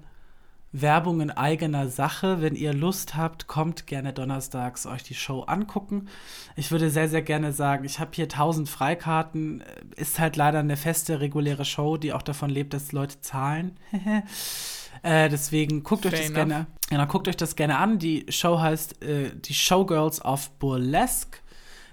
[0.73, 2.41] Werbung in eigener Sache.
[2.41, 6.09] Wenn ihr Lust habt, kommt gerne donnerstags euch die Show angucken.
[6.55, 9.63] Ich würde sehr, sehr gerne sagen, ich habe hier 1000 Freikarten.
[9.95, 13.77] Ist halt leider eine feste, reguläre Show, die auch davon lebt, dass Leute zahlen.
[15.03, 16.33] äh, deswegen guckt euch das enough.
[16.33, 17.99] gerne, genau, guckt euch das gerne an.
[17.99, 21.37] Die Show heißt äh, Die Showgirls of Burlesque.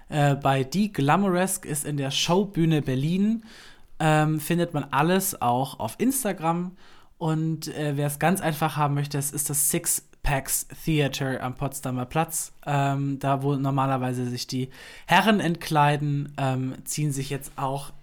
[0.09, 3.43] Äh, bei Die Glamouresque ist in der Showbühne Berlin.
[3.99, 6.75] Ähm, findet man alles auch auf Instagram.
[7.21, 11.53] Und äh, wer es ganz einfach haben möchte, das ist das Six Packs Theater am
[11.53, 12.51] Potsdamer Platz.
[12.65, 14.69] Ähm, da, wo normalerweise sich die
[15.05, 17.93] Herren entkleiden, ähm, ziehen sich jetzt auch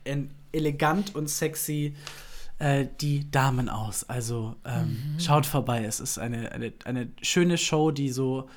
[0.52, 1.96] elegant und sexy
[2.60, 4.08] äh, die Damen aus.
[4.08, 5.82] Also ähm, schaut vorbei.
[5.82, 8.48] Es ist eine, eine, eine schöne Show, die so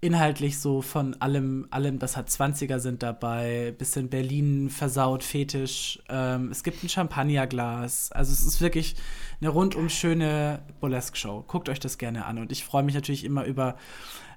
[0.00, 6.02] inhaltlich so von allem, allem, das hat 20er sind dabei, bisschen Berlin versaut, Fetisch.
[6.08, 8.10] Ähm, es gibt ein Champagnerglas.
[8.12, 8.96] Also es ist wirklich
[9.40, 11.44] eine rundum schöne Burlesque-Show.
[11.46, 12.38] Guckt euch das gerne an.
[12.38, 13.76] Und ich freue mich natürlich immer über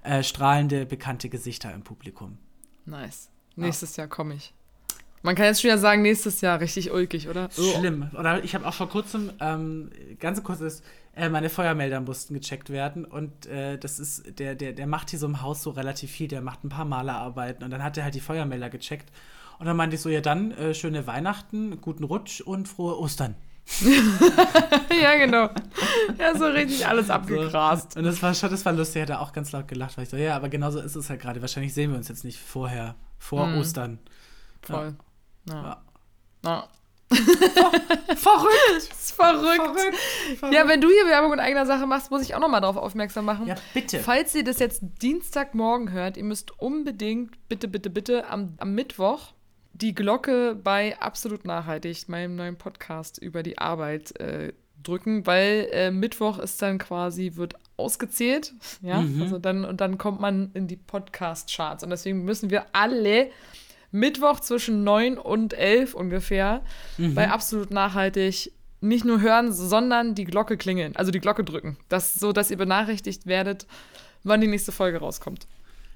[0.03, 2.38] äh, strahlende, bekannte Gesichter im Publikum.
[2.86, 3.30] Nice.
[3.55, 4.53] Nächstes Jahr komme ich.
[5.24, 7.49] Man kann jetzt schon ja sagen, nächstes Jahr richtig ulkig, oder?
[7.51, 8.09] Schlimm.
[8.17, 10.84] Oder ich habe auch vor kurzem, ähm, ganz kurz ist,
[11.15, 15.19] äh, meine Feuermelder mussten gecheckt werden und äh, das ist, der, der, der macht hier
[15.19, 18.03] so im Haus so relativ viel, der macht ein paar Malerarbeiten und dann hat er
[18.03, 19.11] halt die Feuermelder gecheckt
[19.59, 23.36] und dann meinte ich so, ja dann, äh, schöne Weihnachten, guten Rutsch und frohe Ostern.
[25.01, 25.49] ja, genau.
[26.19, 27.95] Ja, so richtig alles abgegrast.
[27.95, 30.09] Und das war schon, das war lustig, hat er auch ganz laut gelacht, weil ich
[30.09, 31.39] so, ja, aber genauso ist es halt gerade.
[31.41, 33.57] Wahrscheinlich sehen wir uns jetzt nicht vorher, vor Mhm.
[33.59, 33.99] Ostern.
[34.61, 34.88] Voll.
[34.88, 34.93] Ja.
[35.48, 35.82] Ja.
[36.46, 36.68] Ja.
[38.16, 38.58] Verrückt!
[38.76, 39.80] Das ist verrückt.
[40.38, 40.54] Verrückt!
[40.54, 43.26] Ja, wenn du hier Werbung in eigener Sache machst, muss ich auch nochmal darauf aufmerksam
[43.26, 43.48] machen.
[43.48, 44.00] Ja, bitte.
[44.00, 49.34] Falls ihr das jetzt Dienstagmorgen hört, ihr müsst unbedingt, bitte, bitte, bitte, am, am Mittwoch
[49.74, 55.91] die Glocke bei Absolut Nachhaltig, meinem neuen Podcast über die Arbeit, äh, drücken, weil äh,
[55.91, 59.22] Mittwoch ist dann quasi, wird ausgezählt, ja, Mhm.
[59.22, 63.32] also dann, und dann kommt man in die Podcast-Charts und deswegen müssen wir alle
[63.94, 66.62] Mittwoch zwischen 9 und 11 ungefähr
[66.98, 67.16] Mhm.
[67.16, 71.78] bei Absolut Nachhaltig nicht nur hören, sondern die Glocke klingeln, also die Glocke drücken.
[71.88, 73.66] Das so, dass ihr benachrichtigt werdet,
[74.24, 75.48] wann die nächste Folge rauskommt.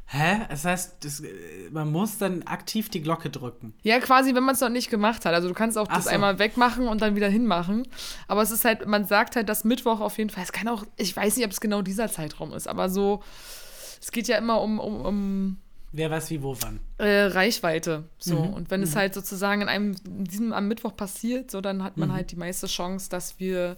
[0.09, 0.45] Hä?
[0.47, 1.27] Das heißt, das, äh,
[1.71, 3.73] man muss dann aktiv die Glocke drücken.
[3.81, 5.33] Ja, quasi, wenn man es noch nicht gemacht hat.
[5.33, 6.11] Also du kannst auch Ach das so.
[6.11, 7.85] einmal wegmachen und dann wieder hinmachen.
[8.29, 10.85] Aber es ist halt, man sagt halt, dass Mittwoch auf jeden Fall, es kann auch,
[10.95, 13.21] ich weiß nicht, ob es genau dieser Zeitraum ist, aber so,
[13.99, 15.57] es geht ja immer um, um, um
[15.93, 16.79] Wer weiß wie, wo, wann.
[16.97, 18.03] äh, Reichweite.
[18.19, 18.35] So.
[18.43, 21.81] Mhm, Und wenn es halt sozusagen in einem, in diesem am Mittwoch passiert, so dann
[21.83, 22.13] hat man Mhm.
[22.13, 23.77] halt die meiste Chance, dass wir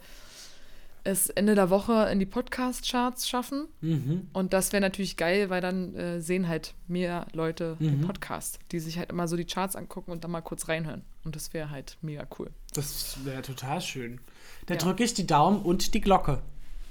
[1.06, 3.68] es Ende der Woche in die Podcast-Charts schaffen.
[3.82, 4.28] Mhm.
[4.34, 8.06] Und das wäre natürlich geil, weil dann äh, sehen halt mehr Leute den Mhm.
[8.06, 11.04] Podcast, die sich halt immer so die Charts angucken und dann mal kurz reinhören.
[11.24, 12.50] Und das wäre halt mega cool.
[12.74, 14.20] Das wäre total schön.
[14.66, 14.80] Da Ja.
[14.80, 16.42] drücke ich die Daumen und die Glocke.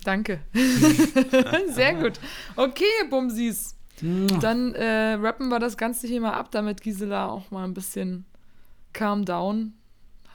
[0.05, 0.41] Danke.
[1.75, 2.19] Sehr gut.
[2.57, 3.75] Okay, Bumsis.
[4.03, 8.25] Dann äh, rappen wir das Ganze hier mal ab, damit Gisela auch mal ein bisschen
[8.93, 9.75] calm down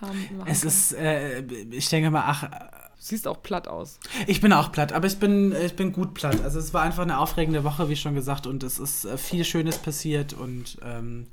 [0.02, 0.18] haben.
[0.46, 0.68] Es kann.
[0.70, 1.42] ist, äh,
[1.72, 4.00] ich denke mal, ach, Du siehst auch platt aus.
[4.28, 6.42] ich bin auch platt, aber ich bin, ich bin gut platt.
[6.42, 9.44] Also es war einfach eine aufregende Woche, wie schon gesagt, und es ist äh, viel
[9.44, 11.28] Schönes passiert und ähm,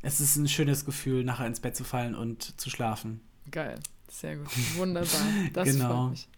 [0.00, 3.20] es ist ein schönes Gefühl, nachher ins Bett zu fallen und zu schlafen.
[3.50, 3.78] Geil.
[4.10, 4.48] Sehr gut.
[4.76, 5.20] Wunderbar.
[5.52, 5.88] Das Genau.
[5.88, 6.28] freut mich.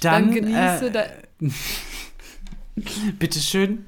[0.00, 1.50] Dann, Dann genieße äh,
[3.18, 3.86] Bitteschön.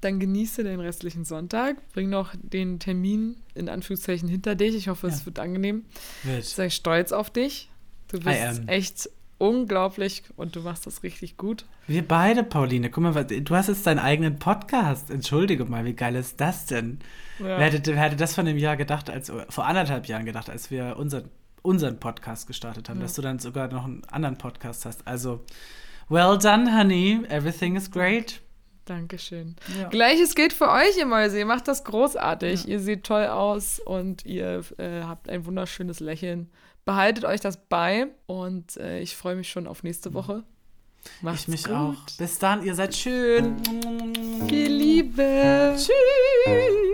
[0.00, 1.76] Dann genieße den restlichen Sonntag.
[1.92, 4.74] Bring noch den Termin in Anführungszeichen hinter dich.
[4.76, 5.26] Ich hoffe, es Ja.
[5.26, 5.84] wird angenehm.
[6.22, 6.44] Wird.
[6.44, 7.68] Sei stolz auf dich.
[8.08, 11.64] Du bist echt unglaublich und du machst das richtig gut.
[11.86, 12.90] Wir beide, Pauline.
[12.90, 15.10] Guck mal, du hast jetzt deinen eigenen Podcast.
[15.10, 16.98] Entschuldige mal, wie geil ist das denn?
[17.38, 17.58] Ja.
[17.58, 20.70] Wer, hätte, wer hätte das von einem Jahr gedacht, als vor anderthalb Jahren gedacht, als
[20.70, 21.24] wir unseren,
[21.62, 23.02] unseren Podcast gestartet haben, Ja.
[23.02, 25.06] dass du dann sogar noch einen anderen Podcast hast.
[25.06, 25.44] Also,
[26.08, 27.20] well done, honey.
[27.28, 28.40] Everything is great.
[28.88, 29.56] Dankeschön.
[29.78, 29.88] Ja.
[29.88, 31.38] Gleiches gilt für euch, ihr Mäuse.
[31.38, 32.66] Ihr macht das großartig.
[32.66, 36.50] Ihr seht toll aus und ihr äh, habt ein wunderschönes Lächeln.
[36.84, 40.42] Behaltet euch das bei und äh, ich freue mich schon auf nächste Woche.
[41.20, 41.74] Macht's Ich mich gut.
[41.74, 41.94] auch.
[42.18, 43.56] Bis dann, ihr seid schön.
[44.48, 45.74] Viel Liebe.
[45.76, 46.87] Tschüss.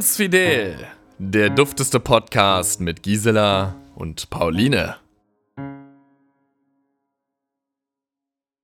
[0.00, 0.78] Bums Fidel,
[1.18, 4.96] der dufteste Podcast mit Gisela und Pauline.